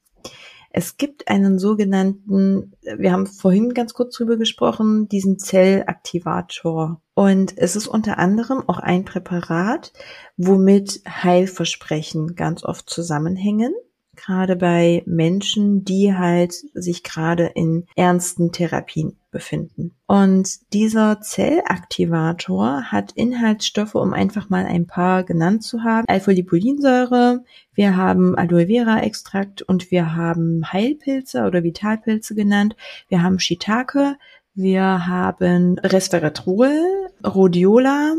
Es 0.69 0.97
gibt 0.97 1.27
einen 1.27 1.60
sogenannten, 1.60 2.73
wir 2.82 3.12
haben 3.12 3.25
vorhin 3.25 3.73
ganz 3.73 3.93
kurz 3.93 4.15
drüber 4.15 4.38
gesprochen, 4.38 5.08
diesen 5.08 5.39
Zellaktivator. 5.39 7.01
Und 7.13 7.58
es 7.58 7.75
ist 7.75 7.88
unter 7.88 8.19
anderem 8.19 8.63
auch 8.67 8.80
ein 8.80 9.06
Präparat, 9.06 9.93
womit 10.36 11.01
Heilversprechen 11.08 12.36
ganz 12.36 12.63
oft 12.63 12.89
zusammenhängen 12.89 13.73
gerade 14.17 14.56
bei 14.56 15.03
Menschen, 15.06 15.86
die 15.86 16.13
halt 16.13 16.53
sich 16.73 17.03
gerade 17.03 17.45
in 17.56 17.86
ernsten 17.95 18.51
Therapien 18.51 19.17
befinden. 19.32 19.95
Und 20.08 20.73
dieser 20.73 21.21
Zellaktivator 21.21 22.91
hat 22.91 23.13
Inhaltsstoffe, 23.13 23.95
um 23.95 24.13
einfach 24.13 24.49
mal 24.49 24.65
ein 24.65 24.88
paar 24.88 25.23
genannt 25.23 25.63
zu 25.63 25.84
haben. 25.84 26.08
Alpha-Lipolinsäure, 26.08 27.43
wir 27.73 27.95
haben 27.95 28.38
Aloe 28.38 28.67
Vera 28.67 29.01
Extrakt 29.01 29.62
und 29.62 29.91
wir 29.91 30.15
haben 30.15 30.71
Heilpilze 30.71 31.43
oder 31.43 31.63
Vitalpilze 31.63 32.36
genannt. 32.36 32.75
Wir 33.10 33.21
haben 33.21 33.39
Shiitake, 33.39 34.15
wir 34.56 35.08
haben 35.08 35.77
Resveratrol, 35.80 37.10
Rhodiola 37.23 38.15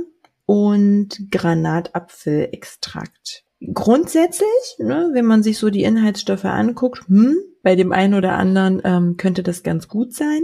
und 0.47 1.31
Granatapfelextrakt 1.31 3.45
grundsätzlich, 3.61 4.77
ne, 4.79 5.11
wenn 5.13 5.27
man 5.27 5.43
sich 5.43 5.59
so 5.59 5.71
die 5.71 5.83
Inhaltsstoffe 5.83 6.45
anguckt, 6.45 7.07
hm, 7.09 7.37
bei 7.63 7.77
dem 7.77 7.93
einen 7.93 8.15
oder 8.15 8.33
anderen 8.35 8.81
ähm, 8.85 9.17
könnte 9.17 9.43
das 9.43 9.63
ganz 9.63 9.89
gut 9.89 10.15
sein. 10.15 10.43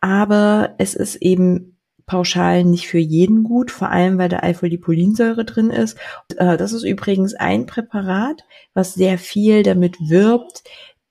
Aber 0.00 0.74
es 0.78 0.94
ist 0.94 1.16
eben 1.16 1.78
pauschal 2.06 2.64
nicht 2.64 2.86
für 2.86 2.98
jeden 2.98 3.42
gut, 3.42 3.70
vor 3.70 3.90
allem 3.90 4.16
weil 4.18 4.28
da 4.28 4.38
Alpha-Lipolinsäure 4.38 5.44
drin 5.44 5.70
ist. 5.70 5.98
Äh, 6.36 6.56
das 6.56 6.72
ist 6.72 6.84
übrigens 6.84 7.34
ein 7.34 7.66
Präparat, 7.66 8.44
was 8.74 8.94
sehr 8.94 9.18
viel 9.18 9.64
damit 9.64 9.96
wirbt, 10.00 10.62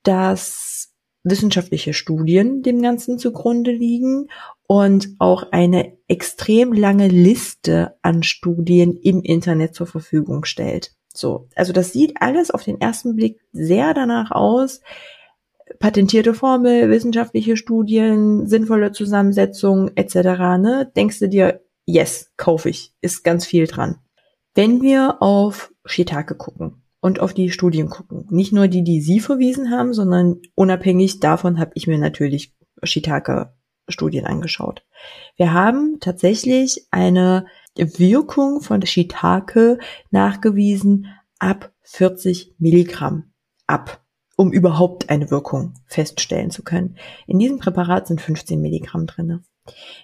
dass 0.03 0.93
wissenschaftliche 1.23 1.93
Studien 1.93 2.61
dem 2.61 2.81
Ganzen 2.81 3.17
zugrunde 3.17 3.71
liegen 3.71 4.27
und 4.67 5.09
auch 5.19 5.51
eine 5.51 5.97
extrem 6.07 6.71
lange 6.71 7.07
Liste 7.07 7.97
an 8.01 8.23
Studien 8.23 8.95
im 8.95 9.21
Internet 9.21 9.75
zur 9.75 9.87
Verfügung 9.87 10.45
stellt. 10.45 10.95
So, 11.17 11.47
also 11.55 11.73
das 11.73 11.91
sieht 11.93 12.21
alles 12.21 12.51
auf 12.51 12.63
den 12.63 12.79
ersten 12.79 13.15
Blick 13.15 13.39
sehr 13.51 13.93
danach 13.93 14.31
aus. 14.31 14.81
Patentierte 15.79 16.33
Formel, 16.33 16.89
wissenschaftliche 16.89 17.57
Studien, 17.57 18.47
sinnvolle 18.47 18.91
Zusammensetzung 18.91 19.91
etc. 19.95 20.15
Ne? 20.59 20.91
Denkst 20.95 21.19
du 21.19 21.29
dir, 21.29 21.61
yes, 21.85 22.31
kaufe 22.37 22.69
ich, 22.69 22.93
ist 23.01 23.23
ganz 23.23 23.45
viel 23.45 23.67
dran. 23.67 23.97
Wenn 24.53 24.81
wir 24.81 25.21
auf 25.21 25.73
Shiitake 25.85 26.35
gucken 26.35 26.83
und 27.01 27.19
auf 27.19 27.33
die 27.33 27.51
Studien 27.51 27.89
gucken, 27.89 28.27
nicht 28.29 28.53
nur 28.53 28.67
die, 28.67 28.83
die 28.83 29.01
Sie 29.01 29.19
verwiesen 29.19 29.71
haben, 29.71 29.93
sondern 29.93 30.41
unabhängig 30.55 31.19
davon 31.19 31.59
habe 31.59 31.71
ich 31.75 31.87
mir 31.87 31.97
natürlich 31.97 32.53
Shiitake-Studien 32.81 34.25
angeschaut. 34.25 34.83
Wir 35.35 35.53
haben 35.53 35.99
tatsächlich 35.99 36.87
eine 36.91 37.47
Wirkung 37.77 38.61
von 38.61 38.85
Shiitake 38.85 39.79
nachgewiesen 40.11 41.07
ab 41.39 41.73
40 41.83 42.55
Milligramm 42.57 43.31
ab, 43.67 44.03
um 44.37 44.51
überhaupt 44.51 45.09
eine 45.09 45.31
Wirkung 45.31 45.73
feststellen 45.85 46.51
zu 46.51 46.63
können. 46.63 46.97
In 47.27 47.39
diesem 47.39 47.59
Präparat 47.59 48.07
sind 48.07 48.21
15 48.21 48.61
Milligramm 48.61 49.05
drinne. 49.05 49.43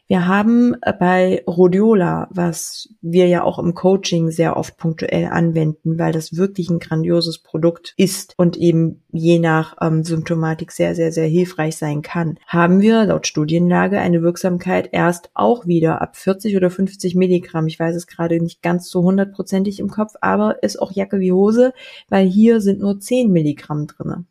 Wir 0.08 0.28
haben 0.28 0.76
äh, 0.82 0.91
bei 0.91 1.43
Rhodiola, 1.47 2.28
was 2.32 2.89
wir 3.02 3.28
ja 3.28 3.43
auch 3.43 3.60
im 3.60 3.74
Coaching 3.74 4.32
sehr 4.32 4.58
oft 4.58 4.78
punktuell 4.78 5.28
anwenden, 5.28 6.00
weil 6.00 6.12
das 6.12 6.36
wirklich 6.36 6.69
ein 6.69 6.80
grandioses 6.80 7.39
Produkt 7.39 7.93
ist 7.95 8.34
und 8.38 8.58
eben 8.58 9.04
je 9.12 9.39
nach 9.39 9.78
ähm, 9.80 10.04
Symptomatik 10.04 10.71
sehr, 10.71 10.95
sehr, 10.95 11.12
sehr 11.12 11.28
hilfreich 11.28 11.78
sein 11.78 12.02
kann, 12.02 12.38
haben 12.47 12.82
wir 12.82 13.06
laut 13.06 13.28
Studienlage 13.28 14.00
eine 14.00 14.21
Wirksamkeit 14.21 14.89
erst 14.91 15.30
auch 15.34 15.67
wieder 15.67 16.02
ab 16.02 16.17
40 16.17 16.58
oder 16.58 16.69
50 16.69 17.15
Milligramm. 17.15 17.67
Ich 17.67 17.80
weiß 17.80 17.95
es 17.95 18.08
gerade 18.08 18.41
nicht 18.41 18.62
ganz 18.62 18.89
so 18.89 19.04
hundertprozentig 19.04 19.80
im 19.80 19.89
Kopf, 19.89 20.13
aber 20.21 20.62
ist 20.63 20.82
auch 20.82 20.91
Jacke 20.91 21.19
wie 21.19 21.32
Hose, 21.32 21.74
weil 22.10 22.28
hier 22.28 22.62
sind 22.62 22.80
nur 22.80 23.00
10 23.00 23.32
Milligramm 23.32 23.88
drinne. 23.88 24.26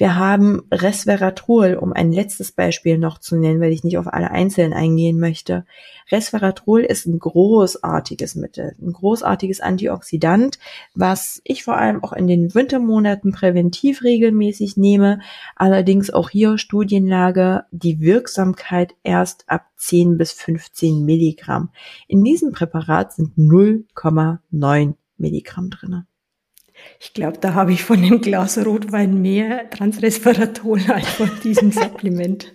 Wir 0.00 0.16
haben 0.16 0.62
Resveratrol, 0.72 1.74
um 1.74 1.92
ein 1.92 2.10
letztes 2.10 2.52
Beispiel 2.52 2.96
noch 2.96 3.18
zu 3.18 3.36
nennen, 3.36 3.60
weil 3.60 3.70
ich 3.70 3.84
nicht 3.84 3.98
auf 3.98 4.10
alle 4.10 4.30
einzeln 4.30 4.72
eingehen 4.72 5.20
möchte. 5.20 5.66
Resveratrol 6.10 6.80
ist 6.80 7.04
ein 7.04 7.18
großartiges 7.18 8.34
Mittel, 8.34 8.74
ein 8.80 8.94
großartiges 8.94 9.60
Antioxidant, 9.60 10.58
was 10.94 11.42
ich 11.44 11.64
vor 11.64 11.76
allem 11.76 12.02
auch 12.02 12.14
in 12.14 12.28
den 12.28 12.54
Wintermonaten 12.54 13.32
präventiv 13.32 14.02
regelmäßig 14.02 14.78
nehme. 14.78 15.20
Allerdings 15.54 16.10
auch 16.10 16.30
hier 16.30 16.56
Studienlage, 16.56 17.64
die 17.70 18.00
Wirksamkeit 18.00 18.94
erst 19.02 19.50
ab 19.50 19.66
10 19.76 20.16
bis 20.16 20.32
15 20.32 21.04
Milligramm. 21.04 21.72
In 22.08 22.24
diesem 22.24 22.52
Präparat 22.52 23.12
sind 23.12 23.36
0,9 23.36 24.94
Milligramm 25.18 25.68
drinne. 25.68 26.06
Ich 26.98 27.14
glaube, 27.14 27.38
da 27.38 27.54
habe 27.54 27.72
ich 27.72 27.82
von 27.82 28.00
dem 28.02 28.20
Glas 28.20 28.58
Rotwein 28.58 29.20
mehr 29.20 29.68
Transresveratrol 29.70 30.80
als 30.88 31.08
von 31.08 31.30
diesem 31.42 31.72
Supplement. 31.72 32.52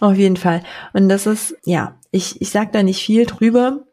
Auf 0.00 0.16
jeden 0.16 0.36
Fall. 0.36 0.62
Und 0.92 1.08
das 1.08 1.26
ist, 1.26 1.56
ja, 1.64 1.98
ich, 2.10 2.40
ich 2.40 2.50
sage 2.50 2.70
da 2.72 2.82
nicht 2.82 3.04
viel 3.04 3.26
drüber. 3.26 3.86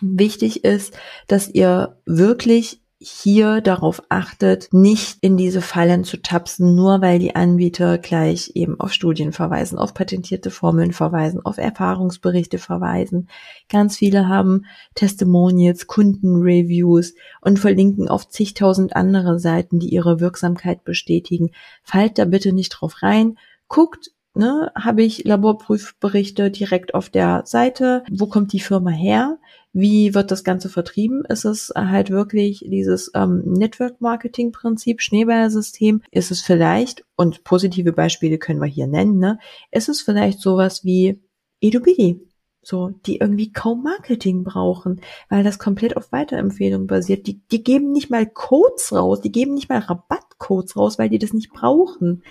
Wichtig 0.00 0.64
ist, 0.64 0.96
dass 1.26 1.48
ihr 1.48 2.00
wirklich 2.06 2.81
hier 3.04 3.60
darauf 3.60 4.02
achtet, 4.08 4.68
nicht 4.72 5.18
in 5.20 5.36
diese 5.36 5.60
Fallen 5.60 6.04
zu 6.04 6.20
tapsen, 6.20 6.74
nur 6.74 7.00
weil 7.00 7.18
die 7.18 7.34
Anbieter 7.34 7.98
gleich 7.98 8.52
eben 8.54 8.78
auf 8.80 8.92
Studien 8.92 9.32
verweisen, 9.32 9.78
auf 9.78 9.94
patentierte 9.94 10.50
Formeln 10.50 10.92
verweisen, 10.92 11.44
auf 11.44 11.58
Erfahrungsberichte 11.58 12.58
verweisen. 12.58 13.28
Ganz 13.68 13.96
viele 13.96 14.28
haben 14.28 14.66
Testimonials, 14.94 15.86
Kundenreviews 15.86 17.14
und 17.40 17.58
verlinken 17.58 18.08
auf 18.08 18.28
zigtausend 18.28 18.96
andere 18.96 19.38
Seiten, 19.38 19.78
die 19.78 19.88
ihre 19.88 20.20
Wirksamkeit 20.20 20.84
bestätigen. 20.84 21.50
Fallt 21.82 22.18
da 22.18 22.24
bitte 22.24 22.52
nicht 22.52 22.70
drauf 22.70 23.02
rein. 23.02 23.38
Guckt, 23.68 24.10
ne, 24.34 24.70
habe 24.74 25.02
ich 25.02 25.24
Laborprüfberichte 25.24 26.50
direkt 26.50 26.94
auf 26.94 27.08
der 27.08 27.42
Seite. 27.44 28.04
Wo 28.10 28.26
kommt 28.26 28.52
die 28.52 28.60
Firma 28.60 28.90
her? 28.90 29.38
Wie 29.72 30.14
wird 30.14 30.30
das 30.30 30.44
Ganze 30.44 30.68
vertrieben? 30.68 31.24
Ist 31.24 31.46
es 31.46 31.72
halt 31.74 32.10
wirklich 32.10 32.64
dieses 32.68 33.10
ähm, 33.14 33.42
Network-Marketing-Prinzip, 33.46 35.00
Schneeballsystem? 35.00 36.02
Ist 36.10 36.30
es 36.30 36.42
vielleicht, 36.42 37.04
und 37.16 37.42
positive 37.42 37.92
Beispiele 37.92 38.36
können 38.36 38.60
wir 38.60 38.66
hier 38.66 38.86
nennen, 38.86 39.18
ne? 39.18 39.38
Ist 39.70 39.88
es 39.88 40.02
vielleicht 40.02 40.40
sowas 40.40 40.84
wie 40.84 41.22
EduBidi? 41.60 42.20
So, 42.64 42.90
die 43.06 43.16
irgendwie 43.16 43.50
kaum 43.50 43.82
Marketing 43.82 44.44
brauchen, 44.44 45.00
weil 45.28 45.42
das 45.42 45.58
komplett 45.58 45.96
auf 45.96 46.12
Weiterempfehlung 46.12 46.86
basiert. 46.86 47.26
Die, 47.26 47.40
die 47.50 47.64
geben 47.64 47.90
nicht 47.90 48.08
mal 48.08 48.24
Codes 48.24 48.92
raus, 48.92 49.20
die 49.20 49.32
geben 49.32 49.54
nicht 49.54 49.68
mal 49.68 49.78
Rabattcodes 49.78 50.76
raus, 50.76 50.98
weil 50.98 51.08
die 51.08 51.18
das 51.18 51.32
nicht 51.32 51.52
brauchen. 51.52 52.22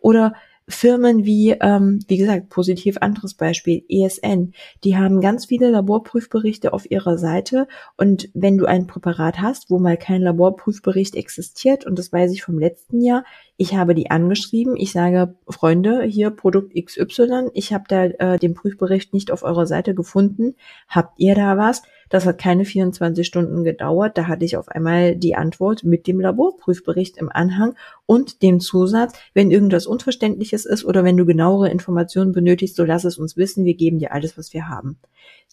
Oder 0.00 0.34
Firmen 0.66 1.26
wie, 1.26 1.50
ähm, 1.60 1.98
wie 2.08 2.16
gesagt, 2.16 2.48
positiv 2.48 2.96
anderes 3.00 3.34
Beispiel, 3.34 3.84
ESN, 3.88 4.54
die 4.82 4.96
haben 4.96 5.20
ganz 5.20 5.44
viele 5.44 5.70
Laborprüfberichte 5.70 6.72
auf 6.72 6.90
ihrer 6.90 7.18
Seite. 7.18 7.68
Und 7.98 8.30
wenn 8.32 8.56
du 8.56 8.64
ein 8.64 8.86
Präparat 8.86 9.40
hast, 9.40 9.70
wo 9.70 9.78
mal 9.78 9.98
kein 9.98 10.22
Laborprüfbericht 10.22 11.16
existiert, 11.16 11.84
und 11.84 11.98
das 11.98 12.12
weiß 12.12 12.32
ich 12.32 12.42
vom 12.42 12.58
letzten 12.58 13.02
Jahr, 13.02 13.24
ich 13.56 13.76
habe 13.76 13.94
die 13.94 14.10
angeschrieben, 14.10 14.74
ich 14.76 14.92
sage, 14.92 15.36
Freunde, 15.48 16.02
hier 16.02 16.30
Produkt 16.30 16.74
XY, 16.74 17.50
ich 17.52 17.74
habe 17.74 17.84
da 17.88 18.04
äh, 18.04 18.38
den 18.38 18.54
Prüfbericht 18.54 19.12
nicht 19.12 19.30
auf 19.30 19.42
eurer 19.42 19.66
Seite 19.66 19.94
gefunden, 19.94 20.54
habt 20.88 21.18
ihr 21.18 21.34
da 21.34 21.58
was? 21.58 21.82
Das 22.14 22.26
hat 22.26 22.38
keine 22.38 22.64
24 22.64 23.26
Stunden 23.26 23.64
gedauert. 23.64 24.16
Da 24.16 24.28
hatte 24.28 24.44
ich 24.44 24.56
auf 24.56 24.68
einmal 24.68 25.16
die 25.16 25.34
Antwort 25.34 25.82
mit 25.82 26.06
dem 26.06 26.20
Laborprüfbericht 26.20 27.16
im 27.16 27.28
Anhang 27.28 27.74
und 28.06 28.40
dem 28.40 28.60
Zusatz, 28.60 29.18
wenn 29.32 29.50
irgendwas 29.50 29.88
Unverständliches 29.88 30.64
ist 30.64 30.84
oder 30.84 31.02
wenn 31.02 31.16
du 31.16 31.26
genauere 31.26 31.70
Informationen 31.70 32.30
benötigst, 32.30 32.76
so 32.76 32.84
lass 32.84 33.02
es 33.02 33.18
uns 33.18 33.36
wissen. 33.36 33.64
Wir 33.64 33.74
geben 33.74 33.98
dir 33.98 34.12
alles, 34.12 34.38
was 34.38 34.52
wir 34.52 34.68
haben. 34.68 34.96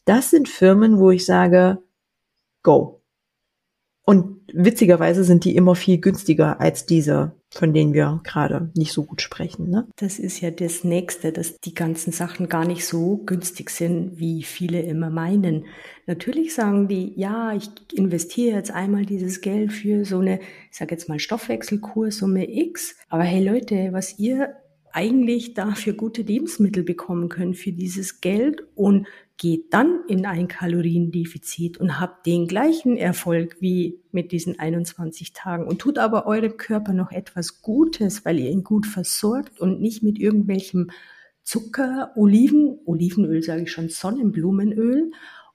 Das 0.05 0.29
sind 0.29 0.49
Firmen, 0.49 0.99
wo 0.99 1.09
ich 1.09 1.25
sage, 1.25 1.79
go. 2.61 3.00
Und 4.03 4.41
witzigerweise 4.51 5.23
sind 5.23 5.45
die 5.45 5.55
immer 5.55 5.75
viel 5.75 5.99
günstiger 5.99 6.59
als 6.59 6.85
diese, 6.85 7.33
von 7.49 7.73
denen 7.73 7.93
wir 7.93 8.19
gerade 8.23 8.71
nicht 8.75 8.93
so 8.93 9.03
gut 9.03 9.21
sprechen. 9.21 9.69
Ne? 9.69 9.87
Das 9.97 10.17
ist 10.17 10.41
ja 10.41 10.49
das 10.49 10.83
Nächste, 10.83 11.31
dass 11.31 11.59
die 11.59 11.75
ganzen 11.75 12.11
Sachen 12.11 12.49
gar 12.49 12.65
nicht 12.65 12.85
so 12.85 13.17
günstig 13.17 13.69
sind, 13.69 14.17
wie 14.19 14.41
viele 14.43 14.81
immer 14.81 15.09
meinen. 15.09 15.65
Natürlich 16.07 16.55
sagen 16.55 16.87
die, 16.87 17.13
ja, 17.15 17.53
ich 17.53 17.69
investiere 17.93 18.57
jetzt 18.57 18.71
einmal 18.71 19.05
dieses 19.05 19.41
Geld 19.41 19.71
für 19.71 20.03
so 20.03 20.19
eine, 20.19 20.39
ich 20.71 20.77
sage 20.77 20.91
jetzt 20.95 21.07
mal 21.07 21.19
Stoffwechselkursumme 21.19 22.49
X. 22.49 22.95
Aber 23.07 23.23
hey 23.23 23.43
Leute, 23.43 23.89
was 23.91 24.17
ihr 24.17 24.55
eigentlich 24.93 25.53
dafür 25.53 25.93
gute 25.93 26.21
Lebensmittel 26.21 26.83
bekommen 26.83 27.29
können 27.29 27.53
für 27.53 27.71
dieses 27.71 28.21
Geld 28.21 28.63
und 28.75 29.07
geht 29.37 29.73
dann 29.73 30.01
in 30.07 30.25
ein 30.25 30.47
Kaloriendefizit 30.47 31.77
und 31.79 31.99
habt 31.99 32.27
den 32.27 32.47
gleichen 32.47 32.95
Erfolg 32.95 33.57
wie 33.59 33.99
mit 34.11 34.31
diesen 34.31 34.59
21 34.59 35.33
Tagen 35.33 35.65
und 35.65 35.79
tut 35.79 35.97
aber 35.97 36.27
eurem 36.27 36.57
Körper 36.57 36.93
noch 36.93 37.11
etwas 37.11 37.61
Gutes, 37.61 38.23
weil 38.23 38.39
ihr 38.39 38.51
ihn 38.51 38.63
gut 38.63 38.85
versorgt 38.85 39.59
und 39.59 39.81
nicht 39.81 40.03
mit 40.03 40.19
irgendwelchem 40.19 40.91
Zucker, 41.43 42.11
Oliven, 42.15 42.79
Olivenöl 42.85 43.41
sage 43.41 43.63
ich 43.63 43.71
schon, 43.71 43.89
Sonnenblumenöl 43.89 45.11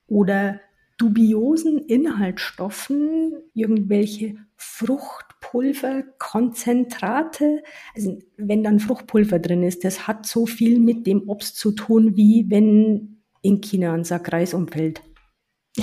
oder 0.08 0.60
dubiosen 0.98 1.78
Inhaltsstoffen, 1.78 3.34
irgendwelche 3.54 4.36
Fruchtpulver, 5.40 6.04
Konzentrate. 6.18 7.62
Also 7.94 8.18
wenn 8.36 8.62
dann 8.62 8.80
Fruchtpulver 8.80 9.38
drin 9.38 9.62
ist, 9.62 9.84
das 9.84 10.06
hat 10.06 10.26
so 10.26 10.46
viel 10.46 10.78
mit 10.78 11.06
dem 11.06 11.28
Obst 11.28 11.56
zu 11.56 11.72
tun, 11.72 12.16
wie 12.16 12.46
wenn 12.48 13.22
in 13.42 13.60
China 13.60 13.92
ein 13.92 14.04
Sack 14.04 14.32
Reis 14.32 14.54
umfällt. 14.54 15.02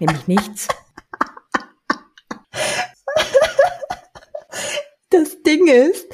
Nämlich 0.00 0.26
nichts. 0.28 0.68
Das 5.10 5.42
Ding 5.42 5.68
ist, 5.68 6.06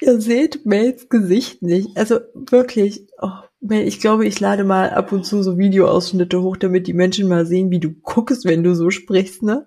ihr 0.00 0.20
seht 0.20 0.64
Mels 0.64 1.08
Gesicht 1.08 1.62
nicht. 1.62 1.96
Also 1.96 2.20
wirklich, 2.34 3.06
oh, 3.20 3.28
Mel, 3.60 3.86
ich 3.86 4.00
glaube, 4.00 4.26
ich 4.26 4.40
lade 4.40 4.64
mal 4.64 4.90
ab 4.90 5.12
und 5.12 5.24
zu 5.24 5.42
so 5.42 5.58
Videoausschnitte 5.58 6.40
hoch, 6.42 6.56
damit 6.56 6.86
die 6.86 6.94
Menschen 6.94 7.28
mal 7.28 7.44
sehen, 7.44 7.70
wie 7.70 7.80
du 7.80 7.90
guckst, 7.90 8.44
wenn 8.44 8.62
du 8.62 8.74
so 8.74 8.90
sprichst, 8.90 9.42
ne? 9.42 9.66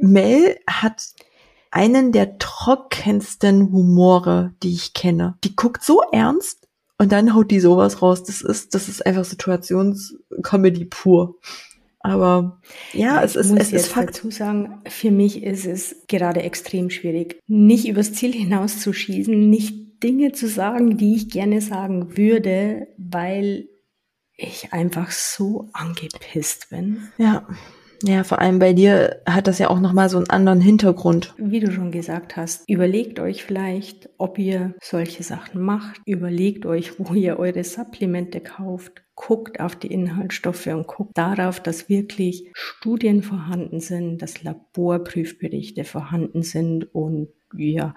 Mel 0.00 0.58
hat 0.68 1.02
einen 1.70 2.12
der 2.12 2.38
trockensten 2.38 3.72
Humore, 3.72 4.54
die 4.62 4.72
ich 4.72 4.94
kenne. 4.94 5.36
Die 5.44 5.54
guckt 5.56 5.84
so 5.84 6.02
ernst, 6.12 6.68
und 6.98 7.12
dann 7.12 7.34
haut 7.34 7.50
die 7.50 7.60
sowas 7.60 8.02
raus. 8.02 8.24
Das 8.24 8.42
ist, 8.42 8.74
das 8.74 8.88
ist 8.88 9.06
einfach 9.06 9.24
Situationscomedy 9.24 10.84
pur. 10.86 11.36
Aber 12.00 12.60
ja, 12.92 13.16
ja 13.16 13.22
es 13.22 13.36
ist, 13.36 13.50
es 13.50 13.72
ist 13.72 13.88
Fakt. 13.88 14.10
dazu 14.10 14.30
sagen, 14.30 14.82
für 14.86 15.10
mich 15.10 15.42
ist 15.42 15.66
es 15.66 16.04
gerade 16.08 16.42
extrem 16.42 16.90
schwierig, 16.90 17.40
nicht 17.46 17.88
übers 17.88 18.12
Ziel 18.12 18.32
hinauszuschießen, 18.32 19.48
nicht 19.48 20.02
Dinge 20.02 20.32
zu 20.32 20.48
sagen, 20.48 20.96
die 20.96 21.16
ich 21.16 21.30
gerne 21.30 21.60
sagen 21.60 22.16
würde, 22.16 22.88
weil 22.98 23.68
ich 24.36 24.72
einfach 24.72 25.10
so 25.10 25.68
angepisst 25.72 26.70
bin. 26.70 27.08
Ja. 27.18 27.48
Ja, 28.02 28.22
vor 28.22 28.38
allem 28.38 28.58
bei 28.58 28.72
dir 28.72 29.22
hat 29.26 29.48
das 29.48 29.58
ja 29.58 29.70
auch 29.70 29.80
nochmal 29.80 30.08
so 30.08 30.18
einen 30.18 30.30
anderen 30.30 30.60
Hintergrund. 30.60 31.34
Wie 31.36 31.60
du 31.60 31.72
schon 31.72 31.90
gesagt 31.90 32.36
hast, 32.36 32.68
überlegt 32.68 33.18
euch 33.18 33.42
vielleicht, 33.44 34.08
ob 34.18 34.38
ihr 34.38 34.74
solche 34.80 35.22
Sachen 35.22 35.60
macht. 35.60 36.00
Überlegt 36.06 36.64
euch, 36.64 36.98
wo 36.98 37.14
ihr 37.14 37.38
eure 37.38 37.64
Supplemente 37.64 38.40
kauft. 38.40 39.02
Guckt 39.16 39.58
auf 39.58 39.74
die 39.74 39.92
Inhaltsstoffe 39.92 40.68
und 40.68 40.86
guckt 40.86 41.18
darauf, 41.18 41.60
dass 41.60 41.88
wirklich 41.88 42.50
Studien 42.52 43.22
vorhanden 43.22 43.80
sind, 43.80 44.22
dass 44.22 44.44
Laborprüfberichte 44.44 45.82
vorhanden 45.82 46.42
sind 46.42 46.94
und 46.94 47.28
ja, 47.56 47.94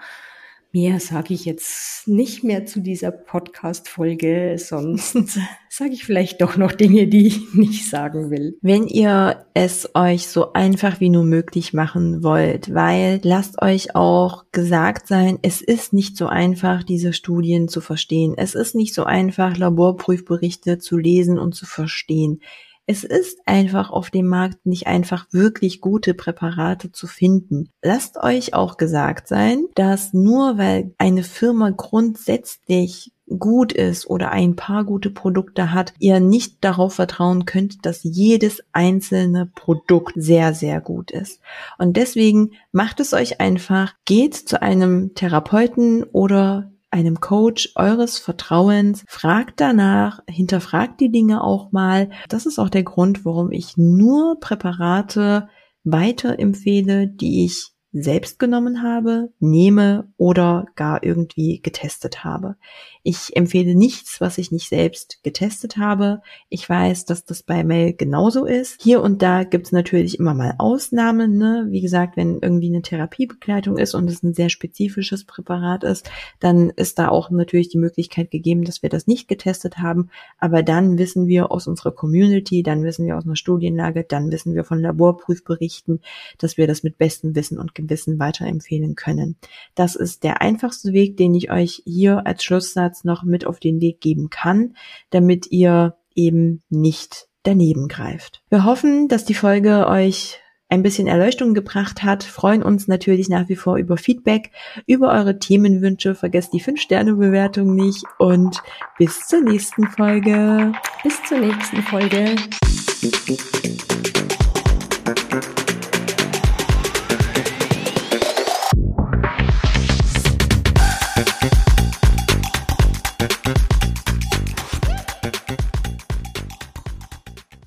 Mehr 0.74 1.02
sage 1.02 1.34
ich 1.34 1.44
jetzt 1.44 2.08
nicht 2.08 2.46
mehr 2.46 2.66
zu 2.66 2.80
dieser 2.80 3.12
Podcast-Folge, 3.12 4.56
sonst 4.58 5.18
sage 5.70 5.92
ich 5.92 6.06
vielleicht 6.06 6.42
doch 6.42 6.56
noch 6.56 6.72
Dinge, 6.72 7.08
die 7.08 7.28
ich 7.28 7.54
nicht 7.54 7.90
sagen 7.90 8.32
will. 8.32 8.58
Wenn 8.62 8.88
ihr 8.88 9.46
es 9.54 9.90
euch 9.96 10.28
so 10.28 10.54
einfach 10.54 11.02
wie 11.02 11.10
nur 11.10 11.26
möglich 11.26 11.74
machen 11.74 12.24
wollt, 12.24 12.74
weil 12.74 13.20
lasst 13.24 13.62
euch 13.62 13.96
auch 13.96 14.46
gesagt 14.54 15.08
sein, 15.08 15.40
es 15.42 15.62
ist 15.62 15.92
nicht 15.92 16.16
so 16.16 16.28
einfach, 16.28 16.84
diese 16.84 17.12
Studien 17.12 17.68
zu 17.68 17.82
verstehen. 17.82 18.34
Es 18.38 18.56
ist 18.56 18.74
nicht 18.74 18.94
so 18.94 19.04
einfach, 19.04 19.58
Laborprüfberichte 19.58 20.78
zu 20.78 20.98
lesen 20.98 21.38
und 21.38 21.54
zu 21.54 21.66
verstehen. 21.66 22.40
Es 22.86 23.04
ist 23.04 23.40
einfach 23.46 23.92
auf 23.92 24.10
dem 24.10 24.28
Markt 24.28 24.66
nicht 24.66 24.88
einfach 24.88 25.28
wirklich 25.32 25.82
gute 25.82 26.14
Präparate 26.14 26.92
zu 26.92 27.08
finden. 27.08 27.70
Lasst 27.82 28.18
euch 28.18 28.54
auch 28.54 28.78
gesagt 28.78 29.28
sein, 29.28 29.66
dass 29.76 30.14
nur 30.14 30.58
weil 30.58 30.94
eine 30.98 31.24
Firma 31.24 31.70
grundsätzlich 31.70 33.12
gut 33.40 33.72
ist 33.72 34.10
oder 34.10 34.32
ein 34.32 34.56
paar 34.56 34.84
gute 34.84 35.10
Produkte 35.10 35.74
hat, 35.74 35.94
ihr 36.00 36.20
nicht 36.20 36.64
darauf 36.64 36.96
vertrauen 36.96 37.46
könnt, 37.46 37.86
dass 37.86 38.04
jedes 38.04 38.62
einzelne 38.74 39.46
Produkt 39.46 40.14
sehr, 40.16 40.54
sehr 40.54 40.82
gut 40.82 41.12
ist. 41.12 41.40
Und 41.78 41.98
deswegen 41.98 42.52
macht 42.72 43.00
es 43.00 43.14
euch 43.14 43.40
einfach, 43.40 43.94
geht 44.06 44.36
zu 44.36 44.62
einem 44.62 45.14
Therapeuten 45.16 46.04
oder 46.04 46.71
einem 46.92 47.20
Coach 47.20 47.72
eures 47.76 48.20
Vertrauens, 48.20 49.04
fragt 49.08 49.60
danach, 49.60 50.20
hinterfragt 50.28 51.00
die 51.00 51.12
Dinge 51.12 51.44
auch 51.44 51.72
mal. 51.72 52.10
Das 52.30 52.46
ist 52.46 52.60
auch 52.60 52.70
der 52.70 52.84
Grund, 52.84 53.26
warum 53.26 53.52
ich 53.52 53.78
nur 53.78 54.40
Präparate 54.40 55.48
weiterempfehle, 55.84 57.08
die 57.08 57.46
ich 57.46 57.72
selbst 57.94 58.40
genommen 58.40 58.84
habe, 58.84 59.30
nehme 59.40 60.08
oder 60.18 60.66
gar 60.76 61.04
irgendwie 61.04 61.60
getestet 61.62 62.24
habe. 62.24 62.56
Ich 63.04 63.36
empfehle 63.36 63.76
nichts, 63.76 64.22
was 64.22 64.38
ich 64.38 64.52
nicht 64.52 64.70
selbst 64.70 65.24
getestet 65.24 65.78
habe. 65.78 66.22
Ich 66.50 66.70
weiß, 66.70 67.06
dass 67.06 67.26
das 67.26 67.42
bei 67.42 67.64
Mel 67.64 67.94
genauso 67.94 68.46
ist. 68.46 68.80
Hier 68.82 69.02
und 69.02 69.22
da 69.24 69.44
gibt's 69.44 69.72
natürlich 69.72 70.20
immer 70.20 70.36
mal 70.36 70.54
Ausnahmen. 70.60 71.38
Ne? 71.38 71.68
Wie 71.70 71.82
gesagt, 71.82 72.16
wenn 72.16 72.40
irgendwie 72.42 72.68
eine 72.68 72.84
Therapiebegleitung 72.84 73.78
ist 73.78 73.96
und 73.96 74.10
es 74.10 74.22
ein 74.22 74.36
sehr 74.36 74.50
spezifisches 74.50 75.26
Präparat 75.26 75.84
ist, 75.84 76.10
dann 76.40 76.70
ist 76.70 77.00
da 77.00 77.10
auch 77.10 77.32
natürlich 77.32 77.70
die 77.70 77.80
Möglichkeit 77.80 78.30
gegeben, 78.30 78.64
dass 78.64 78.84
wir 78.84 78.90
das 78.90 79.08
nicht 79.08 79.28
getestet 79.28 79.80
haben. 79.80 80.10
Aber 80.38 80.62
dann 80.62 81.00
wissen 81.00 81.26
wir 81.26 81.52
aus 81.52 81.68
unserer 81.68 81.92
Community, 81.92 82.62
dann 82.62 82.84
wissen 82.84 83.06
wir 83.06 83.18
aus 83.18 83.26
einer 83.26 83.36
Studienlage, 83.36 84.04
dann 84.04 84.32
wissen 84.32 84.54
wir 84.54 84.64
von 84.64 84.80
Laborprüfberichten, 84.80 86.02
dass 86.38 86.58
wir 86.58 86.68
das 86.68 86.84
mit 86.84 87.00
bestem 87.00 87.36
Wissen 87.36 87.58
und 87.58 87.74
Gewissen 87.82 88.20
weiterempfehlen 88.20 88.96
können. 88.96 89.36
Das 89.76 89.96
ist 89.96 90.24
der 90.24 90.42
einfachste 90.42 90.94
Weg, 90.94 91.18
den 91.18 91.36
ich 91.36 91.52
euch 91.52 91.82
hier 91.86 92.26
als 92.26 92.44
Schlusssatz 92.44 93.04
noch 93.04 93.24
mit 93.24 93.46
auf 93.46 93.60
den 93.60 93.82
Weg 93.82 94.02
geben 94.02 94.30
kann, 94.30 94.76
damit 95.10 95.52
ihr 95.52 95.96
eben 96.16 96.62
nicht 96.70 97.28
daneben 97.44 97.88
greift. 97.88 98.42
Wir 98.50 98.66
hoffen, 98.66 99.08
dass 99.08 99.26
die 99.26 99.34
Folge 99.34 99.88
euch 99.88 100.40
ein 100.72 100.84
bisschen 100.84 101.08
Erleuchtung 101.08 101.54
gebracht 101.54 102.02
hat, 102.02 102.24
freuen 102.24 102.64
uns 102.64 102.88
natürlich 102.88 103.28
nach 103.28 103.50
wie 103.50 103.58
vor 103.58 103.76
über 103.76 103.98
Feedback, 103.98 104.52
über 104.88 105.12
eure 105.12 105.38
Themenwünsche. 105.38 106.16
Vergesst 106.16 106.54
die 106.54 106.62
5-Sterne-Bewertung 106.62 107.76
nicht 107.76 108.06
und 108.20 108.62
bis 108.98 109.28
zur 109.28 109.42
nächsten 109.42 109.86
Folge. 109.88 110.72
Bis 111.04 111.22
zur 111.24 111.40
nächsten 111.40 111.82
Folge. 111.84 112.36